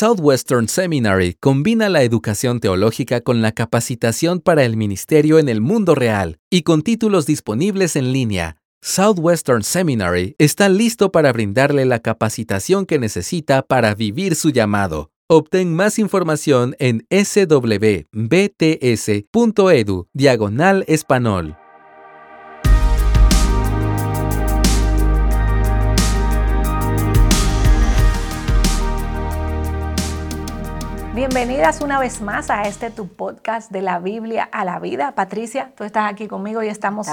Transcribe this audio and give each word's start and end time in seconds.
Southwestern 0.00 0.66
Seminary 0.66 1.36
combina 1.40 1.90
la 1.90 2.02
educación 2.02 2.58
teológica 2.58 3.20
con 3.20 3.42
la 3.42 3.52
capacitación 3.52 4.40
para 4.40 4.64
el 4.64 4.78
ministerio 4.78 5.38
en 5.38 5.50
el 5.50 5.60
mundo 5.60 5.94
real 5.94 6.38
y 6.48 6.62
con 6.62 6.80
títulos 6.80 7.26
disponibles 7.26 7.96
en 7.96 8.10
línea. 8.10 8.56
Southwestern 8.80 9.62
Seminary 9.62 10.36
está 10.38 10.70
listo 10.70 11.12
para 11.12 11.34
brindarle 11.34 11.84
la 11.84 11.98
capacitación 11.98 12.86
que 12.86 12.98
necesita 12.98 13.60
para 13.60 13.94
vivir 13.94 14.36
su 14.36 14.48
llamado. 14.48 15.10
Obtén 15.28 15.74
más 15.74 15.98
información 15.98 16.76
en 16.78 17.06
swbts.edu 17.10 18.06
diagonal 20.14 20.84
español. 20.88 21.58
Bienvenidas 31.20 31.82
una 31.82 32.00
vez 32.00 32.22
más 32.22 32.48
a 32.48 32.62
este 32.62 32.90
tu 32.90 33.06
podcast 33.06 33.70
de 33.70 33.82
la 33.82 33.98
Biblia 33.98 34.48
a 34.50 34.64
la 34.64 34.78
vida. 34.78 35.12
Patricia, 35.12 35.70
tú 35.76 35.84
estás 35.84 36.10
aquí 36.10 36.26
conmigo 36.28 36.62
y 36.62 36.68
estamos, 36.68 37.06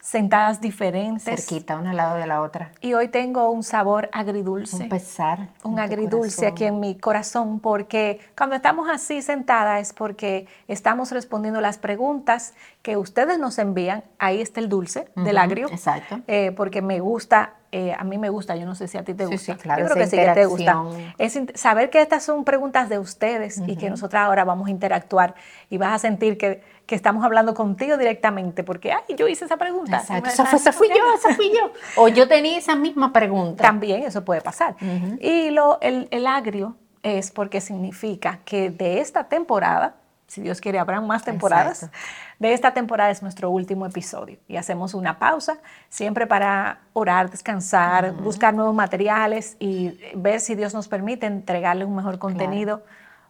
sentadas 0.00 0.60
diferentes. 0.60 1.24
Cerquita, 1.24 1.76
una 1.76 1.90
al 1.90 1.96
lado 1.96 2.18
de 2.18 2.28
la 2.28 2.40
otra. 2.40 2.70
Y 2.80 2.94
hoy 2.94 3.08
tengo 3.08 3.50
un 3.50 3.64
sabor 3.64 4.10
agridulce. 4.12 4.84
Un 4.84 4.88
pesar. 4.88 5.48
Un 5.64 5.80
agridulce 5.80 6.46
aquí 6.46 6.66
en 6.66 6.78
mi 6.78 6.96
corazón 6.96 7.58
porque 7.58 8.20
cuando 8.36 8.54
estamos 8.54 8.88
así 8.88 9.22
sentadas 9.22 9.82
es 9.82 9.92
porque 9.92 10.46
estamos 10.68 11.10
respondiendo 11.10 11.60
las 11.60 11.78
preguntas 11.78 12.54
que 12.82 12.96
ustedes 12.96 13.40
nos 13.40 13.58
envían. 13.58 14.04
Ahí 14.20 14.40
está 14.40 14.60
el 14.60 14.68
dulce 14.68 15.08
del 15.16 15.36
agrio. 15.36 15.66
Exacto. 15.68 16.20
Eh, 16.28 16.52
porque 16.56 16.80
me 16.80 17.00
gusta 17.00 17.54
eh, 17.70 17.94
a 17.98 18.02
mí 18.04 18.16
me 18.16 18.30
gusta, 18.30 18.56
yo 18.56 18.64
no 18.64 18.74
sé 18.74 18.88
si 18.88 18.96
a 18.96 19.04
ti 19.04 19.12
te 19.12 19.26
gusta. 19.26 19.54
Sí, 19.54 19.58
claro, 19.60 19.82
yo 19.82 19.86
creo 19.86 19.96
que 20.04 20.10
sí 20.10 20.16
que 20.16 20.32
te 20.32 20.46
gusta. 20.46 20.82
Es 21.18 21.38
saber 21.54 21.90
que 21.90 22.00
estas 22.00 22.22
son 22.22 22.44
preguntas 22.44 22.88
de 22.88 22.98
ustedes 22.98 23.60
y 23.66 23.76
que 23.76 23.90
nosotras 23.90 24.24
ahora 24.24 24.44
vamos 24.44 24.68
a 24.68 24.70
interactuar 24.70 25.34
y 25.68 25.76
vas 25.76 25.92
a 25.92 25.98
sentir 25.98 26.38
que, 26.38 26.62
que, 26.86 26.94
estamos 26.94 27.24
hablando 27.24 27.52
contigo 27.52 27.98
directamente 27.98 28.64
porque, 28.64 28.92
ay, 28.92 29.14
yo 29.16 29.28
hice 29.28 29.44
esa 29.44 29.58
pregunta. 29.58 29.98
Exacto, 29.98 30.30
esa, 30.30 30.46
fue, 30.46 30.58
esa 30.58 30.72
fui 30.72 30.88
yo, 30.88 31.14
esa 31.14 31.34
fui 31.34 31.50
yo. 31.50 31.72
O 31.96 32.08
yo 32.08 32.26
tenía 32.26 32.56
esa 32.56 32.74
misma 32.74 33.12
pregunta. 33.12 33.62
También 33.62 34.02
eso 34.02 34.24
puede 34.24 34.40
pasar. 34.40 34.76
Y 35.20 35.50
lo, 35.50 35.78
el, 35.82 36.08
el 36.10 36.26
agrio 36.26 36.76
es 37.02 37.30
porque 37.30 37.60
significa 37.60 38.40
que 38.44 38.70
de 38.70 39.00
esta 39.00 39.28
temporada, 39.28 39.96
si 40.28 40.42
Dios 40.42 40.60
quiere, 40.60 40.78
habrán 40.78 41.06
más 41.06 41.24
temporadas. 41.24 41.90
De 42.38 42.52
esta 42.52 42.72
temporada 42.72 43.10
es 43.10 43.22
nuestro 43.22 43.50
último 43.50 43.86
episodio 43.86 44.38
y 44.46 44.56
hacemos 44.56 44.94
una 44.94 45.18
pausa 45.18 45.58
siempre 45.88 46.26
para 46.26 46.80
orar, 46.92 47.30
descansar, 47.30 48.12
buscar 48.12 48.54
nuevos 48.54 48.74
materiales 48.74 49.56
y 49.58 49.98
ver 50.14 50.40
si 50.40 50.54
Dios 50.54 50.74
nos 50.74 50.86
permite 50.86 51.26
entregarle 51.26 51.84
un 51.84 51.96
mejor 51.96 52.18
contenido. 52.18 52.84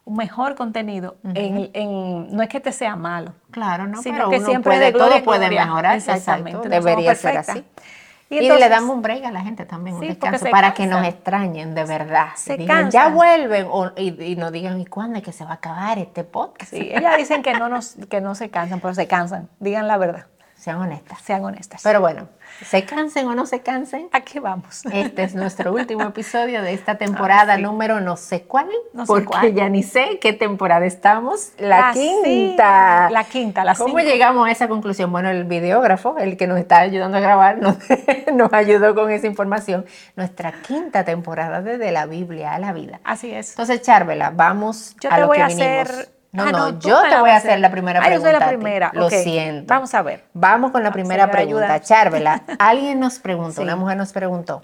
Un 0.05 0.15
mejor 0.15 0.55
contenido, 0.55 1.17
en, 1.35 2.35
no 2.35 2.41
es 2.41 2.49
que 2.49 2.59
te 2.59 2.71
sea 2.71 2.95
malo. 2.95 3.33
Claro, 3.51 3.85
no, 3.85 4.01
sino 4.01 4.29
que 4.31 4.39
siempre 4.39 4.79
de 4.79 4.91
todo 4.91 5.23
puede 5.23 5.49
mejorar. 5.49 5.97
Exactamente. 5.97 6.67
Debería 6.67 7.13
ser 7.13 7.37
así. 7.37 7.63
Y, 8.29 8.47
le 8.47 8.69
damos 8.69 8.95
un 8.95 9.01
break 9.01 9.25
a 9.25 9.31
la 9.31 9.41
gente 9.41 9.65
también, 9.65 9.95
un 9.95 10.01
descanso, 10.01 10.45
para 10.51 10.75
que 10.75 10.85
nos 10.85 11.03
extrañen 11.05 11.73
de 11.73 11.83
verdad. 11.83 12.27
Se 12.35 12.63
ya 12.89 13.09
vuelven 13.09 13.67
y, 13.97 14.35
nos 14.35 14.51
digan, 14.51 14.79
¿y 14.79 14.85
cuándo 14.85 15.17
es 15.17 15.23
que 15.23 15.31
se 15.31 15.43
va 15.43 15.51
a 15.51 15.53
acabar 15.55 15.97
este 15.97 16.23
podcast? 16.23 16.71
Sí, 16.71 16.91
ellas 16.93 17.17
dicen 17.17 17.41
que 17.41 17.53
no, 17.53 17.69
nos, 17.69 17.95
que 18.07 18.21
no 18.21 18.35
se 18.35 18.51
cansan, 18.51 18.81
pero 18.81 18.93
se 18.93 19.07
cansan. 19.07 19.49
Digan 19.59 19.87
la 19.87 19.97
verdad. 19.97 20.27
Sean 20.59 20.81
honestas. 20.81 21.19
Sean 21.21 21.45
honestas. 21.45 21.81
Pero 21.81 22.01
bueno, 22.01 22.27
se 22.65 22.83
cansen 22.83 23.25
o 23.27 23.33
no 23.33 23.45
se 23.45 23.61
cansen. 23.61 24.09
Aquí 24.11 24.39
vamos. 24.39 24.83
Este 24.91 25.23
es 25.23 25.33
nuestro 25.33 25.71
último 25.73 26.03
episodio 26.03 26.61
de 26.61 26.73
esta 26.73 26.97
temporada 26.97 27.57
número 27.57 28.01
no 28.01 28.17
sé 28.17 28.41
cuál, 28.41 28.67
no 28.91 29.05
sé 29.05 29.21
porque 29.21 29.53
ya 29.53 29.69
ni 29.69 29.83
sé 29.83 30.19
qué 30.19 30.33
temporada 30.33 30.85
estamos. 30.85 31.53
La, 31.59 31.93
quinta. 31.93 33.09
La 33.09 33.23
quinta, 33.23 33.63
la 33.63 33.73
¿Cómo 33.73 33.99
llegamos 33.99 34.49
a 34.49 34.51
esa 34.51 34.67
conclusión? 34.67 35.13
Bueno, 35.13 35.29
el 35.29 35.45
videógrafo, 35.45 36.17
el 36.17 36.35
que 36.35 36.45
nos 36.45 36.59
está 36.59 36.79
ayudando 36.79 37.17
a 37.17 37.21
grabar, 37.21 37.57
nos, 37.61 37.77
nos 38.33 38.51
ayudó 38.51 38.93
con 38.95 39.11
esa 39.11 39.27
información. 39.27 39.85
Nuestra 40.17 40.51
quinta 40.51 41.05
temporada 41.05 41.61
desde 41.61 41.93
la 41.93 42.05
Biblia 42.05 42.53
a 42.53 42.59
la 42.59 42.73
vida. 42.73 42.99
Así 43.05 43.31
es. 43.33 43.51
Entonces, 43.51 43.81
Charvela, 43.81 44.31
vamos 44.31 44.97
Yo 44.99 45.09
a 45.09 45.15
te 45.15 45.21
lo 45.21 45.27
voy 45.27 45.37
que 45.37 45.43
a 45.43 45.45
hacer 45.45 46.18
no, 46.31 46.43
ah, 46.43 46.51
no, 46.51 46.79
yo 46.79 47.01
te 47.01 47.19
voy 47.19 47.31
a 47.31 47.37
hacer 47.37 47.59
la 47.59 47.71
primera 47.71 47.99
pregunta. 47.99 48.29
Ah, 48.29 48.31
yo 48.31 48.37
soy 48.37 48.39
la 48.39 48.47
primera. 48.47 48.91
Lo 48.93 49.09
siento. 49.09 49.73
Vamos 49.73 49.93
a 49.95 50.01
ver. 50.03 50.25
Vamos 50.33 50.71
con 50.71 50.83
la 50.83 50.91
primera 50.91 51.31
pregunta. 51.31 51.81
Charvela, 51.81 52.43
alguien 52.59 52.99
nos 52.99 53.19
preguntó, 53.19 53.61
una 53.61 53.75
mujer 53.75 53.97
nos 53.97 54.13
preguntó, 54.13 54.61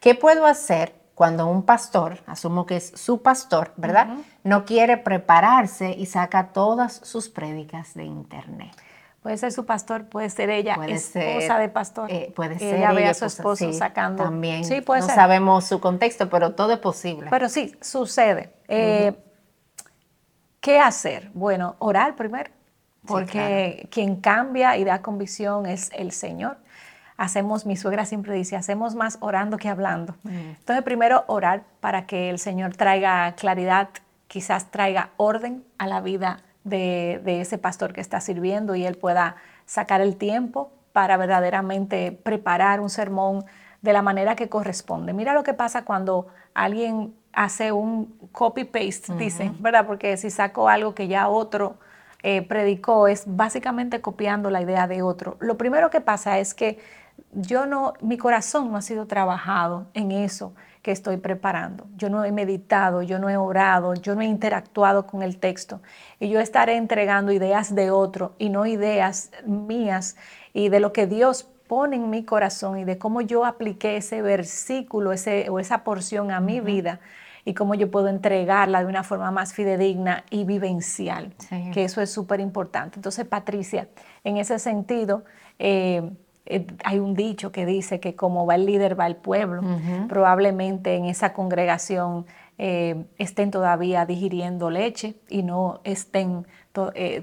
¿qué 0.00 0.14
puedo 0.14 0.46
hacer 0.46 0.94
cuando 1.14 1.46
un 1.46 1.62
pastor, 1.62 2.18
asumo 2.26 2.66
que 2.66 2.76
es 2.76 2.92
su 2.94 3.22
pastor, 3.22 3.72
¿verdad? 3.76 4.08
No 4.44 4.66
quiere 4.66 4.98
prepararse 4.98 5.90
y 5.90 6.04
saca 6.04 6.48
todas 6.48 7.00
sus 7.02 7.30
prédicas 7.30 7.94
de 7.94 8.04
internet. 8.04 8.76
Puede 9.22 9.38
ser 9.38 9.50
su 9.50 9.64
pastor, 9.64 10.04
puede 10.04 10.28
ser 10.28 10.50
ella, 10.50 10.76
esposa 10.86 11.58
de 11.58 11.68
pastor. 11.70 12.12
Eh, 12.12 12.32
puede 12.36 12.58
ser 12.58 12.76
ella, 12.76 12.92
ve 12.92 13.06
a 13.06 13.14
su 13.14 13.24
esposo 13.24 13.72
sacando. 13.72 14.22
También. 14.22 14.64
Sí, 14.64 14.82
puede 14.82 15.00
no 15.00 15.08
sabemos 15.08 15.64
su 15.64 15.80
contexto, 15.80 16.28
pero 16.28 16.54
todo 16.54 16.74
es 16.74 16.78
posible. 16.78 17.28
Pero 17.30 17.48
sí, 17.48 17.74
sucede. 17.80 18.52
Eh, 18.68 19.14
¿Qué 20.66 20.80
hacer? 20.80 21.30
Bueno, 21.32 21.76
orar 21.78 22.16
primero, 22.16 22.50
porque 23.06 23.86
quien 23.92 24.16
cambia 24.16 24.76
y 24.76 24.82
da 24.82 25.00
convicción 25.00 25.64
es 25.64 25.90
el 25.94 26.10
Señor. 26.10 26.56
Hacemos, 27.16 27.66
mi 27.66 27.76
suegra 27.76 28.04
siempre 28.04 28.34
dice, 28.34 28.56
hacemos 28.56 28.96
más 28.96 29.16
orando 29.20 29.58
que 29.58 29.68
hablando. 29.68 30.16
Mm. 30.24 30.56
Entonces, 30.58 30.82
primero 30.82 31.22
orar 31.28 31.62
para 31.78 32.06
que 32.06 32.30
el 32.30 32.40
Señor 32.40 32.74
traiga 32.74 33.32
claridad, 33.36 33.90
quizás 34.26 34.72
traiga 34.72 35.10
orden 35.18 35.62
a 35.78 35.86
la 35.86 36.00
vida 36.00 36.40
de, 36.64 37.20
de 37.24 37.42
ese 37.42 37.58
pastor 37.58 37.92
que 37.92 38.00
está 38.00 38.20
sirviendo 38.20 38.74
y 38.74 38.86
él 38.86 38.96
pueda 38.96 39.36
sacar 39.66 40.00
el 40.00 40.16
tiempo 40.16 40.72
para 40.92 41.16
verdaderamente 41.16 42.10
preparar 42.10 42.80
un 42.80 42.90
sermón 42.90 43.44
de 43.82 43.92
la 43.92 44.02
manera 44.02 44.34
que 44.34 44.48
corresponde. 44.48 45.12
Mira 45.12 45.32
lo 45.32 45.44
que 45.44 45.54
pasa 45.54 45.84
cuando 45.84 46.26
alguien 46.54 47.14
hace 47.36 47.70
un 47.70 48.06
copy-paste, 48.32 49.12
dicen, 49.18 49.56
¿verdad? 49.60 49.86
Porque 49.86 50.16
si 50.16 50.30
saco 50.30 50.70
algo 50.70 50.94
que 50.94 51.06
ya 51.06 51.28
otro 51.28 51.76
eh, 52.22 52.40
predicó, 52.40 53.08
es 53.08 53.24
básicamente 53.26 54.00
copiando 54.00 54.48
la 54.48 54.62
idea 54.62 54.88
de 54.88 55.02
otro. 55.02 55.36
Lo 55.38 55.58
primero 55.58 55.90
que 55.90 56.00
pasa 56.00 56.38
es 56.38 56.54
que 56.54 56.78
yo 57.32 57.66
no, 57.66 57.92
mi 58.00 58.16
corazón 58.16 58.72
no 58.72 58.78
ha 58.78 58.82
sido 58.82 59.06
trabajado 59.06 59.86
en 59.92 60.12
eso 60.12 60.54
que 60.80 60.92
estoy 60.92 61.18
preparando. 61.18 61.86
Yo 61.96 62.08
no 62.08 62.24
he 62.24 62.32
meditado, 62.32 63.02
yo 63.02 63.18
no 63.18 63.28
he 63.28 63.36
orado, 63.36 63.92
yo 63.92 64.14
no 64.14 64.22
he 64.22 64.26
interactuado 64.26 65.06
con 65.06 65.22
el 65.22 65.36
texto. 65.36 65.82
Y 66.18 66.30
yo 66.30 66.40
estaré 66.40 66.76
entregando 66.76 67.32
ideas 67.32 67.74
de 67.74 67.90
otro 67.90 68.34
y 68.38 68.48
no 68.48 68.64
ideas 68.64 69.30
mías 69.44 70.16
y 70.54 70.70
de 70.70 70.80
lo 70.80 70.94
que 70.94 71.06
Dios 71.06 71.46
pone 71.66 71.96
en 71.96 72.08
mi 72.08 72.24
corazón 72.24 72.78
y 72.78 72.84
de 72.84 72.96
cómo 72.96 73.20
yo 73.20 73.44
apliqué 73.44 73.98
ese 73.98 74.22
versículo 74.22 75.12
ese, 75.12 75.50
o 75.50 75.58
esa 75.58 75.84
porción 75.84 76.30
a 76.30 76.40
mi 76.40 76.60
vida 76.60 77.00
y 77.46 77.54
cómo 77.54 77.74
yo 77.74 77.90
puedo 77.92 78.08
entregarla 78.08 78.80
de 78.80 78.86
una 78.86 79.04
forma 79.04 79.30
más 79.30 79.54
fidedigna 79.54 80.24
y 80.30 80.42
vivencial, 80.42 81.32
que 81.72 81.84
eso 81.84 82.02
es 82.02 82.10
súper 82.10 82.40
importante. 82.40 82.96
Entonces, 82.96 83.24
Patricia, 83.24 83.88
en 84.24 84.36
ese 84.36 84.58
sentido, 84.58 85.22
eh, 85.60 86.10
eh, 86.44 86.66
hay 86.84 86.98
un 86.98 87.14
dicho 87.14 87.52
que 87.52 87.64
dice 87.64 88.00
que 88.00 88.16
como 88.16 88.46
va 88.46 88.56
el 88.56 88.66
líder, 88.66 88.98
va 88.98 89.06
el 89.06 89.14
pueblo. 89.14 89.62
Probablemente 90.08 90.96
en 90.96 91.04
esa 91.04 91.32
congregación 91.32 92.26
eh, 92.58 93.04
estén 93.16 93.52
todavía 93.52 94.04
digiriendo 94.06 94.68
leche 94.68 95.14
y 95.28 95.44
no 95.44 95.80
estén 95.84 96.46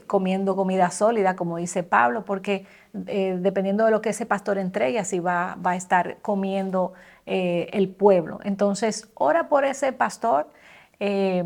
comiendo 0.08 0.56
comida 0.56 0.90
sólida, 0.90 1.36
como 1.36 1.58
dice 1.58 1.84
Pablo, 1.84 2.26
porque 2.26 2.66
dependiendo 2.92 3.86
de 3.86 3.92
lo 3.92 4.02
que 4.02 4.10
ese 4.10 4.26
pastor 4.26 4.58
entregue, 4.58 4.98
así 4.98 5.20
va, 5.20 5.58
va 5.64 5.72
a 5.72 5.76
estar 5.76 6.18
comiendo 6.24 6.94
eh, 7.26 7.70
el 7.74 7.90
pueblo. 7.90 8.40
Entonces, 8.44 9.10
ora 9.16 9.48
por 9.48 9.66
ese 9.66 9.94
pastor. 9.94 10.52
Eh, 11.00 11.44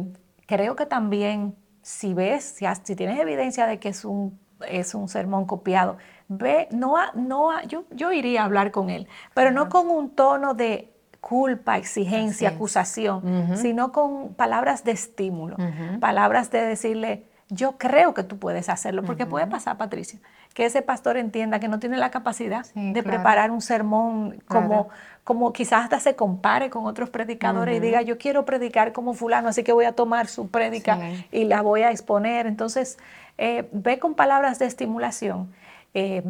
creo 0.47 0.75
que 0.75 0.85
también, 0.85 1.55
si 1.81 2.13
ves, 2.13 2.43
si, 2.43 2.65
si, 2.83 2.95
tienes 2.95 3.19
evidencia 3.19 3.67
de 3.67 3.79
que 3.79 3.89
es 3.89 4.03
un, 4.03 4.39
es 4.67 4.95
un 4.95 5.07
sermón 5.07 5.45
copiado, 5.45 5.97
ve, 6.27 6.67
no, 6.71 6.95
no 7.13 7.61
yo, 7.63 7.85
yo 7.91 8.11
iría 8.11 8.41
a 8.41 8.45
hablar 8.45 8.71
con 8.71 8.89
él, 8.89 9.07
pero 9.33 9.51
no 9.51 9.69
con 9.69 9.89
un 9.89 10.09
tono 10.09 10.53
de 10.53 10.91
culpa, 11.21 11.77
exigencia, 11.77 12.49
acusación, 12.49 13.57
sino 13.57 13.91
con 13.91 14.33
palabras 14.33 14.83
de 14.83 14.91
estímulo, 14.91 15.57
palabras 15.99 16.51
de 16.51 16.61
decirle, 16.61 17.25
yo 17.49 17.77
creo 17.77 18.13
que 18.13 18.23
tú 18.23 18.39
puedes 18.39 18.69
hacerlo, 18.69 19.03
porque 19.03 19.25
puede 19.25 19.47
pasar, 19.47 19.77
Patricia, 19.77 20.19
que 20.57 20.65
ese 20.65 20.81
pastor 20.81 21.17
entienda 21.17 21.59
que 21.59 21.67
no 21.67 21.77
tiene 21.77 21.97
la 21.97 22.09
capacidad 22.09 22.65
de 22.73 23.03
preparar 23.03 23.51
un 23.51 23.61
sermón 23.61 24.41
como, 24.47 24.89
como 25.23 25.53
quizás 25.53 25.83
hasta 25.83 25.99
se 25.99 26.15
compare 26.15 26.71
con 26.71 26.87
otros 26.87 27.11
predicadores 27.11 27.77
y 27.77 27.79
diga, 27.79 28.01
yo 28.01 28.17
quiero 28.17 28.43
predicar 28.43 28.91
como 28.91 29.13
fulano, 29.13 29.49
así 29.49 29.63
que 29.63 29.71
voy 29.71 29.85
a 29.85 29.91
tomar 29.91 30.25
su 30.25 30.47
prédica 30.47 30.97
y 31.31 31.43
la 31.43 31.61
voy 31.61 31.83
a 31.83 31.91
exponer. 31.91 32.47
Entonces, 32.47 32.97
eh, 33.37 33.69
ve 33.71 33.99
con 33.99 34.15
palabras 34.15 34.57
de 34.57 34.65
estimulación, 34.65 35.53
eh, 35.93 36.23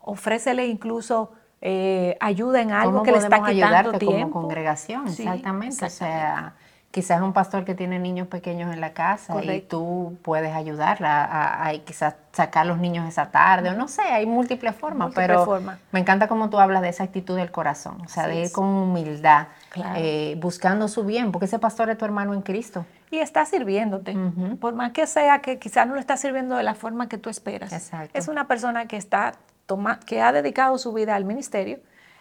ofrécele 0.00 0.66
incluso 0.66 1.30
eh, 1.60 2.16
ayuda 2.18 2.60
en 2.60 2.72
algo 2.72 3.04
que 3.04 3.12
le 3.12 3.18
está 3.18 3.44
quitando 3.44 3.92
tiempo. 3.92 4.32
como 4.32 4.48
congregación, 4.48 5.06
exactamente. 5.06 5.84
O 5.84 5.88
sea, 5.90 6.56
quizás 6.90 7.20
un 7.20 7.32
pastor 7.32 7.64
que 7.64 7.74
tiene 7.74 7.98
niños 7.98 8.28
pequeños 8.28 8.72
en 8.72 8.80
la 8.80 8.92
casa 8.92 9.42
y 9.44 9.60
tú 9.60 10.16
puedes 10.22 10.54
ayudarla 10.54 11.66
a, 11.66 11.72
quizás 11.84 12.14
sacar 12.32 12.66
los 12.66 12.78
niños 12.78 13.06
esa 13.06 13.30
tarde 13.30 13.70
o 13.70 13.74
no 13.74 13.88
sé, 13.88 14.02
hay 14.02 14.26
múltiples 14.26 14.74
formas, 14.74 15.12
pero 15.14 15.60
me 15.92 16.00
encanta 16.00 16.28
como 16.28 16.48
tú 16.50 16.58
hablas 16.58 16.82
de 16.82 16.88
esa 16.88 17.04
actitud 17.04 17.36
del 17.36 17.50
corazón, 17.50 18.00
o 18.00 18.08
sea, 18.08 18.26
de 18.26 18.44
ir 18.44 18.52
con 18.52 18.66
humildad, 18.66 19.48
eh, 19.96 20.36
buscando 20.40 20.88
su 20.88 21.04
bien, 21.04 21.30
porque 21.30 21.44
ese 21.44 21.58
pastor 21.58 21.90
es 21.90 21.98
tu 21.98 22.04
hermano 22.04 22.32
en 22.34 22.42
Cristo. 22.42 22.86
Y 23.10 23.18
está 23.18 23.46
sirviéndote, 23.46 24.14
por 24.60 24.74
más 24.74 24.92
que 24.92 25.06
sea 25.06 25.40
que 25.40 25.58
quizás 25.58 25.86
no 25.86 25.94
lo 25.94 26.00
está 26.00 26.16
sirviendo 26.16 26.56
de 26.56 26.62
la 26.62 26.74
forma 26.74 27.08
que 27.08 27.18
tú 27.18 27.30
esperas. 27.30 27.90
Es 28.12 28.28
una 28.28 28.46
persona 28.46 28.86
que 28.86 28.96
está 28.96 29.32
toma, 29.66 30.00
que 30.00 30.20
ha 30.22 30.32
dedicado 30.32 30.78
su 30.78 30.92
vida 30.92 31.14
al 31.14 31.24
ministerio 31.24 31.80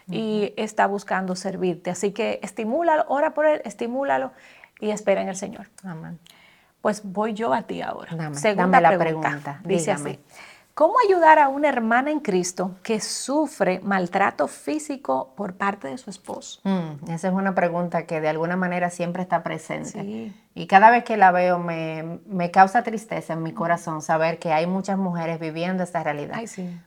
y 0.10 0.54
está 0.56 0.88
buscando 0.88 1.36
servirte. 1.36 1.90
Así 1.90 2.12
que 2.12 2.40
estimúlalo, 2.42 3.06
ora 3.08 3.34
por 3.34 3.46
él, 3.46 3.62
estimúlalo 3.66 4.32
y 4.80 4.92
espera 4.92 5.22
en 5.22 5.30
el 5.30 5.36
Señor. 5.36 5.70
Amén. 5.84 6.20
Pues 6.82 7.02
voy 7.04 7.34
yo 7.34 7.54
a 7.54 7.64
ti 7.64 7.82
ahora. 7.82 8.34
Segunda 8.34 8.80
la 8.80 8.98
pregunta. 8.98 9.60
Dice 9.64 9.92
así. 9.92 10.20
¿Cómo 10.78 10.94
ayudar 11.04 11.40
a 11.40 11.48
una 11.48 11.70
hermana 11.70 12.12
en 12.12 12.20
Cristo 12.20 12.76
que 12.84 13.00
sufre 13.00 13.80
maltrato 13.80 14.48
físico 14.48 15.34
por 15.36 15.56
parte 15.56 15.88
de 15.88 15.98
su 15.98 16.12
esposo? 16.12 16.62
Mm, 16.66 17.10
esa 17.10 17.30
es 17.30 17.34
una 17.34 17.56
pregunta 17.56 18.06
que 18.06 18.22
de 18.22 18.30
alguna 18.30 18.58
manera 18.58 18.92
siempre 18.92 19.24
está 19.24 19.42
presente. 19.42 20.32
Y 20.54 20.68
cada 20.68 20.92
vez 20.92 21.04
que 21.04 21.18
la 21.18 21.32
veo 21.32 21.58
me, 21.58 22.52
causa 22.52 22.84
tristeza 22.84 23.34
en 23.34 23.42
mi 23.42 23.54
corazón 23.54 24.04
saber 24.04 24.38
que 24.38 24.54
hay 24.54 24.68
muchas 24.68 25.00
mujeres 25.00 25.40
viviendo 25.40 25.82
esta 25.82 26.04
realidad. 26.04 26.38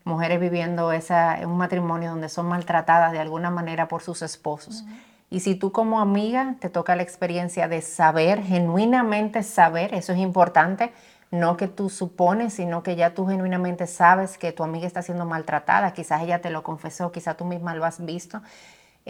Mujeres 0.05 0.39
viviendo 0.39 0.93
esa, 0.93 1.41
un 1.43 1.59
matrimonio 1.59 2.11
donde 2.11 2.29
son 2.29 2.47
maltratadas 2.47 3.11
de 3.11 3.19
alguna 3.19 3.51
manera 3.51 3.89
por 3.89 4.03
sus 4.03 4.23
esposos. 4.23 4.85
Y 5.31 5.41
si 5.41 5.55
tú 5.55 5.71
como 5.71 6.01
amiga 6.01 6.57
te 6.61 6.69
toca 6.69 6.97
la 6.97 7.03
experiencia 7.03 7.69
de 7.69 7.83
saber, 7.83 8.43
genuinamente 8.43 9.45
saber, 9.45 9.95
eso 9.95 10.13
es 10.13 10.19
importante, 10.19 10.93
no 11.31 11.57
que 11.57 11.69
tú 11.69 11.89
supones, 11.89 12.55
sino 12.55 12.83
que 12.83 12.97
ya 12.97 13.15
tú 13.15 13.27
genuinamente 13.27 13.87
sabes 13.87 14.37
que 14.39 14.51
tu 14.51 14.65
amiga 14.65 14.89
está 14.89 15.03
siendo 15.03 15.27
maltratada, 15.27 15.93
quizás 15.93 16.23
ella 16.23 16.41
te 16.41 16.51
lo 16.51 16.65
confesó, 16.65 17.13
quizás 17.13 17.37
tú 17.37 17.45
misma 17.45 17.75
lo 17.77 17.85
has 17.85 18.05
visto. 18.05 18.43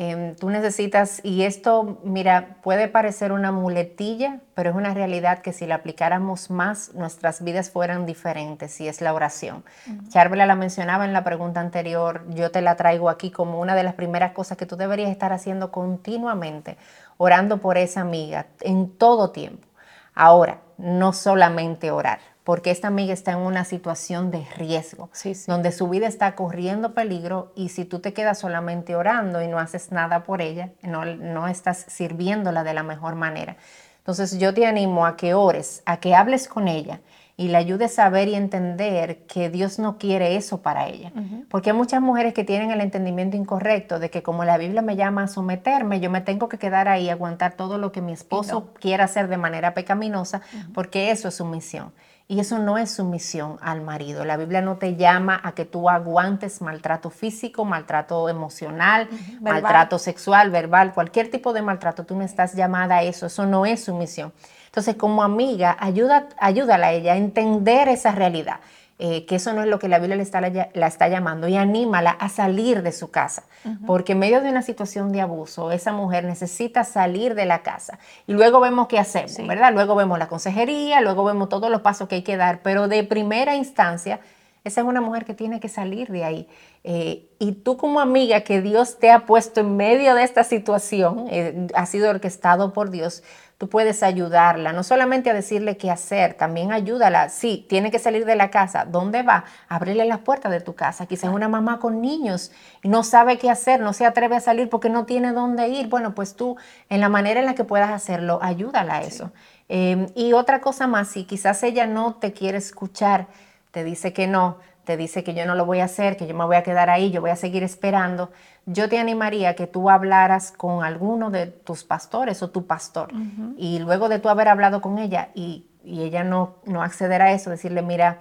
Em, 0.02 0.34
tú 0.34 0.48
necesitas, 0.48 1.20
y 1.22 1.42
esto, 1.42 1.98
mira, 2.04 2.56
puede 2.62 2.88
parecer 2.88 3.32
una 3.32 3.52
muletilla, 3.52 4.40
pero 4.54 4.70
es 4.70 4.76
una 4.76 4.94
realidad 4.94 5.40
que 5.40 5.52
si 5.52 5.66
la 5.66 5.74
aplicáramos 5.74 6.48
más, 6.48 6.94
nuestras 6.94 7.44
vidas 7.44 7.68
fueran 7.68 8.06
diferentes, 8.06 8.80
y 8.80 8.88
es 8.88 9.02
la 9.02 9.12
oración. 9.12 9.62
Uh 9.86 10.34
la 10.36 10.56
mencionaba 10.56 11.04
en 11.04 11.12
la 11.12 11.22
pregunta 11.22 11.60
anterior, 11.60 12.24
yo 12.30 12.50
te 12.50 12.62
la 12.62 12.76
traigo 12.76 13.10
aquí 13.10 13.30
como 13.30 13.60
una 13.60 13.74
de 13.74 13.82
las 13.82 13.92
primeras 13.92 14.32
cosas 14.32 14.56
que 14.56 14.64
tú 14.64 14.76
deberías 14.76 15.10
estar 15.10 15.34
haciendo 15.34 15.70
continuamente, 15.70 16.78
orando 17.18 17.58
por 17.58 17.76
esa 17.76 18.00
amiga 18.00 18.46
en 18.62 18.88
todo 18.96 19.32
tiempo. 19.32 19.68
Ahora, 20.14 20.62
no 20.78 21.12
solamente 21.12 21.90
orar, 21.90 22.20
porque 22.50 22.72
esta 22.72 22.88
amiga 22.88 23.12
está 23.12 23.30
en 23.30 23.38
una 23.38 23.64
situación 23.64 24.32
de 24.32 24.44
riesgo, 24.56 25.08
donde 25.46 25.70
su 25.70 25.88
vida 25.88 26.08
está 26.08 26.34
corriendo 26.34 26.94
peligro 26.94 27.52
y 27.54 27.68
si 27.68 27.84
tú 27.84 28.00
te 28.00 28.12
quedas 28.12 28.40
solamente 28.40 28.96
orando 28.96 29.40
y 29.40 29.46
no 29.46 29.60
haces 29.60 29.92
nada 29.92 30.24
por 30.24 30.42
ella, 30.42 30.70
no, 30.82 31.04
no 31.04 31.46
estás 31.46 31.84
sirviéndola 31.86 32.64
de 32.64 32.74
la 32.74 32.82
mejor 32.82 33.14
manera. 33.14 33.56
Entonces 33.98 34.36
yo 34.40 34.52
te 34.52 34.66
animo 34.66 35.06
a 35.06 35.16
que 35.16 35.32
ores, 35.32 35.84
a 35.86 35.98
que 35.98 36.16
hables 36.16 36.48
con 36.48 36.66
ella 36.66 36.98
y 37.36 37.50
le 37.50 37.56
ayudes 37.56 38.00
a 38.00 38.08
ver 38.08 38.26
y 38.26 38.34
entender 38.34 39.18
que 39.28 39.48
Dios 39.48 39.78
no 39.78 39.96
quiere 39.96 40.34
eso 40.34 40.60
para 40.60 40.88
ella. 40.88 41.12
Porque 41.48 41.70
hay 41.70 41.76
muchas 41.76 42.02
mujeres 42.02 42.34
que 42.34 42.42
tienen 42.42 42.72
el 42.72 42.80
entendimiento 42.80 43.36
incorrecto 43.36 44.00
de 44.00 44.10
que 44.10 44.24
como 44.24 44.44
la 44.44 44.58
Biblia 44.58 44.82
me 44.82 44.96
llama 44.96 45.22
a 45.22 45.28
someterme, 45.28 46.00
yo 46.00 46.10
me 46.10 46.20
tengo 46.20 46.48
que 46.48 46.58
quedar 46.58 46.88
ahí 46.88 47.10
aguantar 47.10 47.54
todo 47.54 47.78
lo 47.78 47.92
que 47.92 48.00
mi 48.02 48.12
esposo 48.12 48.74
quiera 48.80 49.04
hacer 49.04 49.28
de 49.28 49.36
manera 49.36 49.72
pecaminosa, 49.72 50.40
porque 50.74 51.12
eso 51.12 51.28
es 51.28 51.36
sumisión. 51.36 51.92
Y 52.30 52.38
eso 52.38 52.60
no 52.60 52.78
es 52.78 52.92
sumisión 52.92 53.56
al 53.60 53.80
marido. 53.80 54.24
La 54.24 54.36
Biblia 54.36 54.62
no 54.62 54.76
te 54.76 54.94
llama 54.94 55.40
a 55.42 55.50
que 55.50 55.64
tú 55.64 55.90
aguantes 55.90 56.62
maltrato 56.62 57.10
físico, 57.10 57.64
maltrato 57.64 58.28
emocional, 58.28 59.08
maltrato 59.40 59.98
sexual, 59.98 60.52
verbal, 60.52 60.94
cualquier 60.94 61.28
tipo 61.28 61.52
de 61.52 61.62
maltrato. 61.62 62.04
Tú 62.04 62.14
no 62.14 62.22
estás 62.22 62.54
llamada 62.54 62.98
a 62.98 63.02
eso. 63.02 63.26
Eso 63.26 63.46
no 63.46 63.66
es 63.66 63.82
sumisión. 63.82 64.32
Entonces, 64.66 64.94
como 64.94 65.24
amiga, 65.24 65.76
ayuda, 65.80 66.28
ayúdala 66.38 66.86
a 66.86 66.92
ella 66.92 67.14
a 67.14 67.16
entender 67.16 67.88
esa 67.88 68.12
realidad. 68.12 68.60
Eh, 69.02 69.24
que 69.24 69.36
eso 69.36 69.54
no 69.54 69.62
es 69.62 69.66
lo 69.66 69.78
que 69.78 69.88
la 69.88 69.98
Biblia 69.98 70.16
le 70.16 70.22
está, 70.22 70.42
la, 70.42 70.86
está 70.86 71.08
llamando, 71.08 71.48
y 71.48 71.56
anímala 71.56 72.10
a 72.10 72.28
salir 72.28 72.82
de 72.82 72.92
su 72.92 73.10
casa, 73.10 73.44
porque 73.86 74.12
en 74.12 74.18
medio 74.18 74.42
de 74.42 74.50
una 74.50 74.60
situación 74.60 75.10
de 75.10 75.22
abuso, 75.22 75.72
esa 75.72 75.90
mujer 75.90 76.24
necesita 76.24 76.84
salir 76.84 77.34
de 77.34 77.46
la 77.46 77.62
casa. 77.62 77.98
Y 78.26 78.34
luego 78.34 78.60
vemos 78.60 78.88
qué 78.88 78.98
hacemos, 78.98 79.38
¿verdad? 79.46 79.72
Luego 79.72 79.94
vemos 79.94 80.18
la 80.18 80.28
consejería, 80.28 81.00
luego 81.00 81.24
vemos 81.24 81.48
todos 81.48 81.70
los 81.70 81.80
pasos 81.80 82.08
que 82.08 82.16
hay 82.16 82.22
que 82.22 82.36
dar, 82.36 82.60
pero 82.62 82.88
de 82.88 83.02
primera 83.02 83.56
instancia, 83.56 84.20
esa 84.64 84.82
es 84.82 84.86
una 84.86 85.00
mujer 85.00 85.24
que 85.24 85.32
tiene 85.32 85.60
que 85.60 85.70
salir 85.70 86.08
de 86.08 86.24
ahí. 86.24 86.48
Eh, 86.84 87.26
y 87.38 87.52
tú 87.52 87.78
como 87.78 88.00
amiga 88.00 88.42
que 88.42 88.60
Dios 88.60 88.98
te 88.98 89.10
ha 89.10 89.24
puesto 89.24 89.60
en 89.60 89.78
medio 89.78 90.14
de 90.14 90.24
esta 90.24 90.44
situación, 90.44 91.24
eh, 91.30 91.68
ha 91.74 91.86
sido 91.86 92.10
orquestado 92.10 92.74
por 92.74 92.90
Dios, 92.90 93.22
tú 93.60 93.68
puedes 93.68 94.02
ayudarla, 94.02 94.72
no 94.72 94.82
solamente 94.82 95.28
a 95.28 95.34
decirle 95.34 95.76
qué 95.76 95.90
hacer, 95.90 96.32
también 96.32 96.72
ayúdala. 96.72 97.28
Sí, 97.28 97.66
tiene 97.68 97.90
que 97.90 97.98
salir 97.98 98.24
de 98.24 98.34
la 98.34 98.50
casa. 98.50 98.86
¿Dónde 98.86 99.22
va? 99.22 99.44
Ábrele 99.68 100.06
las 100.06 100.20
puertas 100.20 100.50
de 100.50 100.62
tu 100.62 100.74
casa. 100.74 101.04
Quizás 101.04 101.30
una 101.30 101.46
mamá 101.46 101.78
con 101.78 102.00
niños 102.00 102.52
y 102.82 102.88
no 102.88 103.02
sabe 103.02 103.36
qué 103.36 103.50
hacer, 103.50 103.80
no 103.80 103.92
se 103.92 104.06
atreve 104.06 104.36
a 104.36 104.40
salir 104.40 104.70
porque 104.70 104.88
no 104.88 105.04
tiene 105.04 105.34
dónde 105.34 105.68
ir. 105.68 105.88
Bueno, 105.88 106.14
pues 106.14 106.36
tú, 106.36 106.56
en 106.88 107.02
la 107.02 107.10
manera 107.10 107.38
en 107.38 107.44
la 107.44 107.54
que 107.54 107.64
puedas 107.64 107.90
hacerlo, 107.90 108.38
ayúdala 108.40 108.94
a 108.94 109.02
eso. 109.02 109.30
Em, 109.68 110.06
y 110.14 110.32
otra 110.32 110.62
cosa 110.62 110.86
más, 110.86 111.08
si 111.08 111.24
quizás 111.24 111.62
ella 111.62 111.86
no 111.86 112.14
te 112.14 112.32
quiere 112.32 112.56
escuchar, 112.56 113.26
te 113.72 113.84
dice 113.84 114.14
que 114.14 114.26
no, 114.26 114.56
te 114.84 114.96
dice 114.96 115.22
que 115.24 115.34
yo 115.34 115.46
no 115.46 115.54
lo 115.54 115.66
voy 115.66 115.80
a 115.80 115.84
hacer, 115.84 116.16
que 116.16 116.26
yo 116.26 116.34
me 116.34 116.44
voy 116.44 116.56
a 116.56 116.62
quedar 116.62 116.90
ahí, 116.90 117.10
yo 117.10 117.20
voy 117.20 117.30
a 117.30 117.36
seguir 117.36 117.62
esperando, 117.62 118.30
yo 118.66 118.88
te 118.88 118.98
animaría 118.98 119.54
que 119.54 119.66
tú 119.66 119.90
hablaras 119.90 120.52
con 120.52 120.84
alguno 120.84 121.30
de 121.30 121.46
tus 121.46 121.84
pastores 121.84 122.42
o 122.42 122.50
tu 122.50 122.66
pastor. 122.66 123.10
Y 123.56 123.78
luego 123.78 124.08
de 124.08 124.18
tú 124.18 124.28
haber 124.28 124.48
hablado 124.48 124.80
con 124.80 124.98
ella 124.98 125.30
y, 125.34 125.66
ella 125.84 126.24
no, 126.24 126.56
no 126.66 126.82
acceder 126.82 127.22
a 127.22 127.32
eso, 127.32 127.48
decirle, 127.48 127.80
mira, 127.80 128.18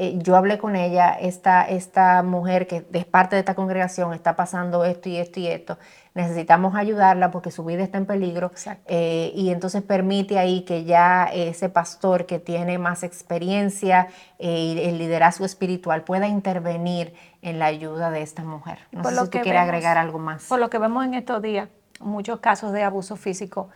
eh, 0.00 0.16
yo 0.18 0.36
hablé 0.36 0.58
con 0.58 0.76
ella, 0.76 1.10
esta, 1.12 1.62
esta 1.62 2.22
mujer 2.22 2.66
que 2.66 2.86
es 2.92 3.04
parte 3.04 3.36
de 3.36 3.40
esta 3.40 3.54
congregación 3.54 4.12
está 4.14 4.36
pasando 4.36 4.84
esto 4.84 5.08
y 5.08 5.16
esto 5.16 5.40
y 5.40 5.48
esto, 5.48 5.78
necesitamos 6.18 6.74
ayudarla 6.74 7.30
porque 7.30 7.50
su 7.50 7.64
vida 7.64 7.82
está 7.82 7.96
en 7.96 8.06
peligro 8.06 8.50
eh, 8.86 9.32
y 9.34 9.50
entonces 9.50 9.82
permite 9.82 10.38
ahí 10.38 10.62
que 10.62 10.84
ya 10.84 11.24
ese 11.32 11.68
pastor 11.68 12.26
que 12.26 12.40
tiene 12.40 12.76
más 12.76 13.04
experiencia 13.04 14.08
eh, 14.38 14.58
y 14.58 14.80
el 14.80 14.98
liderazgo 14.98 15.44
espiritual 15.44 16.02
pueda 16.02 16.26
intervenir 16.26 17.14
en 17.40 17.60
la 17.60 17.66
ayuda 17.66 18.10
de 18.10 18.22
esta 18.22 18.42
mujer. 18.42 18.78
No 18.90 19.04
sé 19.04 19.14
si 19.14 19.30
tú 19.30 19.38
quieres 19.40 19.62
agregar 19.62 19.96
algo 19.96 20.18
más. 20.18 20.44
Por 20.44 20.58
lo 20.58 20.68
que 20.68 20.78
vemos 20.78 21.04
en 21.04 21.14
estos 21.14 21.40
días, 21.40 21.68
muchos 22.00 22.40
casos 22.40 22.72
de 22.72 22.82
abuso 22.82 23.14
físico 23.14 23.68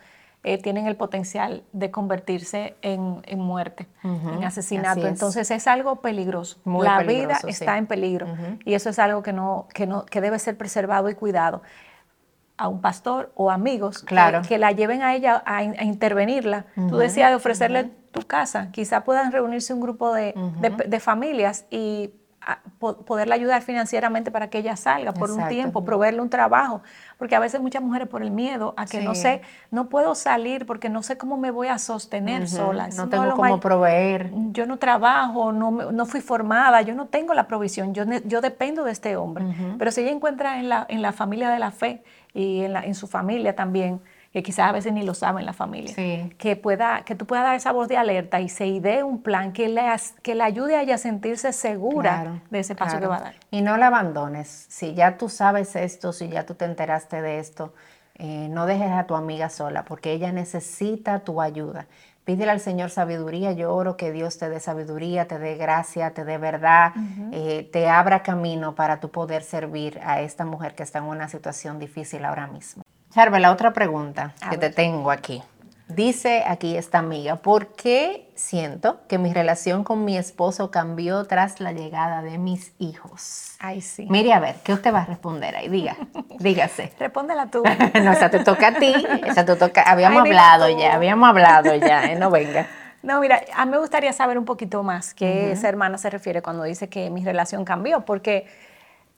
eh, 0.43 0.59
tienen 0.59 0.89
el 0.89 0.97
potencial 0.97 1.63
de 1.73 1.93
convertirse 1.93 2.75
en, 2.83 3.23
muerte, 3.39 3.87
en 4.03 4.43
asesinato. 4.43 5.07
Entonces 5.07 5.49
es 5.53 5.69
algo 5.69 6.01
peligroso. 6.01 6.59
la 6.65 7.05
vida 7.05 7.39
está 7.47 7.79
en 7.79 7.87
peligro 7.87 8.27
y 8.65 8.75
eso 8.75 8.91
es 8.91 8.99
algo 8.99 9.23
que, 9.23 9.33
no, 9.33 9.69
que, 9.73 9.87
no, 9.87 10.05
que 10.07 10.21
debe 10.21 10.41
ser 10.41 10.59
preservado 10.59 11.09
y 11.09 11.15
cuidado 11.15 11.63
a 12.57 12.69
un 12.69 12.81
pastor 12.81 13.33
o 13.35 13.51
amigos 13.51 14.03
claro. 14.03 14.43
que, 14.47 14.59
la 14.59 14.73
lleven 14.73 15.03
a 15.03 15.15
ella 15.15 15.43
a, 15.47 15.63
intervenirla. 15.63 16.67
Tú 16.75 16.97
decías 16.97 17.31
de 17.31 17.37
ofrecerle 17.37 17.91
tu 18.13 18.23
casa, 18.23 18.71
quizá 18.73 19.05
puedan 19.05 19.33
reunirse 19.33 19.73
un 19.73 19.81
grupo 19.81 20.13
de, 20.13 20.35
de 20.87 21.01
familias 21.01 21.67
y 21.71 22.13
poderla 23.07 23.37
ayudar 23.37 23.63
financieramente 23.63 24.33
para 24.33 24.51
que 24.51 24.59
ella 24.59 24.75
salga 24.77 25.13
por 25.13 25.31
un 25.31 25.47
tiempo, 25.49 25.85
proveerle 25.85 26.21
un 26.21 26.29
trabajo, 26.29 26.83
porque 27.17 27.37
a 27.37 27.39
veces 27.39 27.61
muchas 27.61 27.83
mujeres 27.83 28.09
por 28.09 28.23
el 28.23 28.33
miedo 28.33 28.75
a 28.77 28.87
que 28.87 29.01
no 29.01 29.15
sé, 29.15 29.43
no 29.71 29.89
puedo 29.89 30.15
salir 30.17 30.67
porque 30.67 30.89
no 30.89 31.03
sé 31.03 31.17
cómo 31.17 31.37
me 31.37 31.53
voy 31.53 31.69
a 31.69 31.79
sostener 31.79 32.49
sola. 32.49 32.89
No 32.97 33.09
tengo 33.09 33.35
cómo 33.35 33.61
proveer. 33.61 34.33
Yo 34.51 34.67
no 34.67 34.79
trabajo, 34.79 35.53
no, 35.53 35.71
no 35.71 36.07
fui 36.07 36.21
formada, 36.21 36.83
yo 36.83 36.95
no 36.95 37.07
tengo 37.07 37.33
la 37.35 37.47
provisión, 37.47 37.95
yo, 37.95 38.05
yo 38.25 38.41
dependo 38.41 38.83
de 38.85 38.93
este 38.93 39.17
hombre. 39.17 39.45
Pero 39.79 39.93
si 39.93 40.01
ella 40.01 40.11
encuentra 40.11 40.59
en 40.59 40.69
la, 40.69 40.85
en 40.89 41.01
la 41.01 41.13
familia 41.13 41.51
de 41.51 41.61
la 41.61 41.71
fe 41.71 42.03
y 42.35 42.65
en, 42.65 42.73
la, 42.73 42.85
en 42.85 42.95
su 42.95 43.07
familia 43.07 43.55
también, 43.55 44.01
que 44.33 44.43
quizás 44.43 44.71
a 44.71 44.73
veces 44.73 44.93
ni 44.93 45.03
lo 45.03 45.13
saben 45.13 45.45
la 45.45 45.53
familia, 45.53 45.95
que, 46.39 46.57
pueda, 46.57 47.03
que 47.05 47.15
tú 47.15 47.27
puedas 47.27 47.45
dar 47.45 47.55
esa 47.55 47.73
voz 47.73 47.89
de 47.89 47.99
alerta 47.99 48.41
y 48.41 48.49
se 48.49 48.67
idee 48.67 49.03
un 49.03 49.23
plan 49.23 49.53
que 49.53 49.69
le, 49.69 49.83
que 50.23 50.35
le 50.35 50.43
ayude 50.43 50.77
a 50.77 50.83
ella 50.83 50.95
a 50.95 50.99
sentirse 50.99 51.53
segura 51.53 52.41
de 52.51 52.61
ese 52.61 52.75
paso 52.75 52.99
que 52.99 53.07
va 53.07 53.17
a 53.17 53.21
dar. 53.21 53.35
Y 53.51 53.61
no 53.61 53.77
la 53.77 53.89
abandones. 53.89 54.67
Si 54.71 54.95
ya 54.95 55.19
tú 55.19 55.29
sabes 55.29 55.77
esto, 55.77 56.15
si 56.15 56.29
ya 56.29 56.47
tú 56.47 56.55
te 56.55 56.65
enteraste 56.65 57.21
de 57.21 57.39
esto, 57.39 57.75
eh, 58.15 58.49
no 58.51 58.67
dejes 58.67 58.91
a 58.91 59.07
tu 59.07 59.17
amiga 59.17 59.51
sola, 59.51 59.85
porque 59.85 60.13
ella 60.13 60.33
necesita 60.33 61.21
tu 61.21 61.41
ayuda. 61.41 61.87
Pídele 62.25 62.53
al 62.53 62.61
Señor 62.61 62.91
sabiduría. 62.91 63.53
Yo 63.53 63.75
oro 63.75 63.97
que 63.97 64.13
Dios 64.13 64.39
te 64.39 64.49
dé 64.49 64.61
sabiduría, 64.61 65.27
te 65.27 65.39
dé 65.39 65.57
gracia, 65.57 66.15
te 66.15 66.25
dé 66.25 66.39
verdad, 66.39 66.93
eh, 67.33 67.69
te 67.73 67.89
abra 67.89 68.23
camino 68.23 68.75
para 68.75 69.01
tu 69.01 69.11
poder 69.11 69.43
servir 69.43 70.01
a 70.05 70.21
esta 70.21 70.45
mujer 70.45 70.75
que 70.75 70.85
está 70.85 71.01
en 71.01 71.05
una 71.05 71.29
situación 71.29 71.79
difícil 71.79 72.25
ahora 72.25 72.47
mismo. 72.47 72.83
Charve, 73.11 73.41
la 73.41 73.51
otra 73.51 73.73
pregunta 73.73 74.35
que 74.49 74.57
te 74.57 74.71
tengo 74.71 75.11
aquí. 75.11 75.43
Dice 75.95 76.45
aquí 76.47 76.77
esta 76.77 76.99
amiga, 76.99 77.37
¿por 77.37 77.69
qué 77.69 78.31
siento 78.35 79.01
que 79.09 79.19
mi 79.19 79.33
relación 79.33 79.85
con 79.85 80.05
mi 80.05 80.17
esposo 80.17 80.71
cambió 80.71 81.25
tras 81.25 81.61
la 81.61 81.73
llegada 81.73 82.23
de 82.23 82.39
mis 82.39 82.73
hijos? 82.79 83.57
Ay, 83.59 83.81
sí. 83.81 84.07
Mire, 84.09 84.33
a 84.33 84.41
ver, 84.41 84.57
¿qué 84.65 84.73
usted 84.73 84.93
va 84.93 85.03
a 85.03 85.05
responder 85.05 85.55
ahí? 85.57 85.69
Diga, 85.69 85.97
dígase. 86.39 86.93
Respóndela 86.99 87.51
tú. 87.51 87.63
no, 88.03 88.13
esa 88.13 88.31
te 88.31 88.41
toca 88.41 88.69
a 88.69 88.75
ti, 88.79 88.95
esa 89.27 89.45
te 89.45 89.57
toca, 89.57 89.83
habíamos 89.83 90.21
hablado 90.21 90.69
ya, 90.69 90.95
habíamos 90.95 91.29
hablado 91.29 91.75
ya, 91.75 92.05
¿eh? 92.05 92.17
no 92.17 92.31
venga. 92.31 92.67
No, 93.03 93.21
mira, 93.21 93.43
a 93.55 93.65
mí 93.67 93.73
me 93.73 93.79
gustaría 93.79 94.13
saber 94.13 94.39
un 94.39 94.45
poquito 94.45 94.83
más 94.83 95.13
qué 95.13 95.53
esa 95.53 95.69
hermana 95.69 95.99
se 95.99 96.09
refiere 96.09 96.41
cuando 96.41 96.63
dice 96.63 96.89
que 96.89 97.11
mi 97.11 97.25
relación 97.25 97.65
cambió, 97.65 98.05
porque 98.05 98.47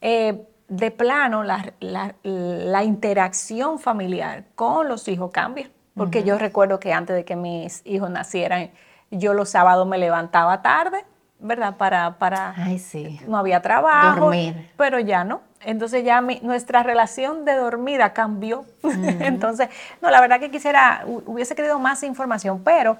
eh, 0.01 0.45
de 0.67 0.91
plano 0.91 1.43
la, 1.43 2.83
interacción 2.83 3.79
familiar 3.79 4.45
con 4.55 4.87
los 4.87 5.07
hijos 5.07 5.31
cambia. 5.31 5.69
Porque 5.95 6.23
yo 6.23 6.37
recuerdo 6.37 6.79
que 6.79 6.91
antes 6.93 7.15
de 7.15 7.23
que 7.23 7.35
mis 7.35 7.81
hijos 7.85 8.09
nacieran, 8.09 8.71
yo 9.11 9.33
los 9.33 9.49
sábados 9.49 9.87
me 9.87 9.97
levantaba 9.97 10.61
tarde, 10.61 11.05
¿verdad? 11.39 11.77
Para, 11.77 12.17
para 12.17 12.53
Ay, 12.57 12.79
sí. 12.79 13.19
no 13.27 13.37
había 13.37 13.61
trabajo, 13.61 14.25
dormir. 14.25 14.69
pero 14.77 14.99
ya 14.99 15.23
no. 15.23 15.41
Entonces 15.61 16.03
ya 16.03 16.21
nuestra 16.21 16.83
relación 16.83 17.45
de 17.45 17.55
dormida 17.55 18.13
cambió. 18.13 18.65
Entonces, 18.83 19.69
no, 20.01 20.09
la 20.09 20.21
verdad 20.21 20.39
que 20.39 20.51
quisiera, 20.51 21.03
hubiese 21.05 21.55
querido 21.55 21.79
más 21.79 22.03
información, 22.03 22.61
pero 22.63 22.97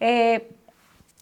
eh, 0.00 0.50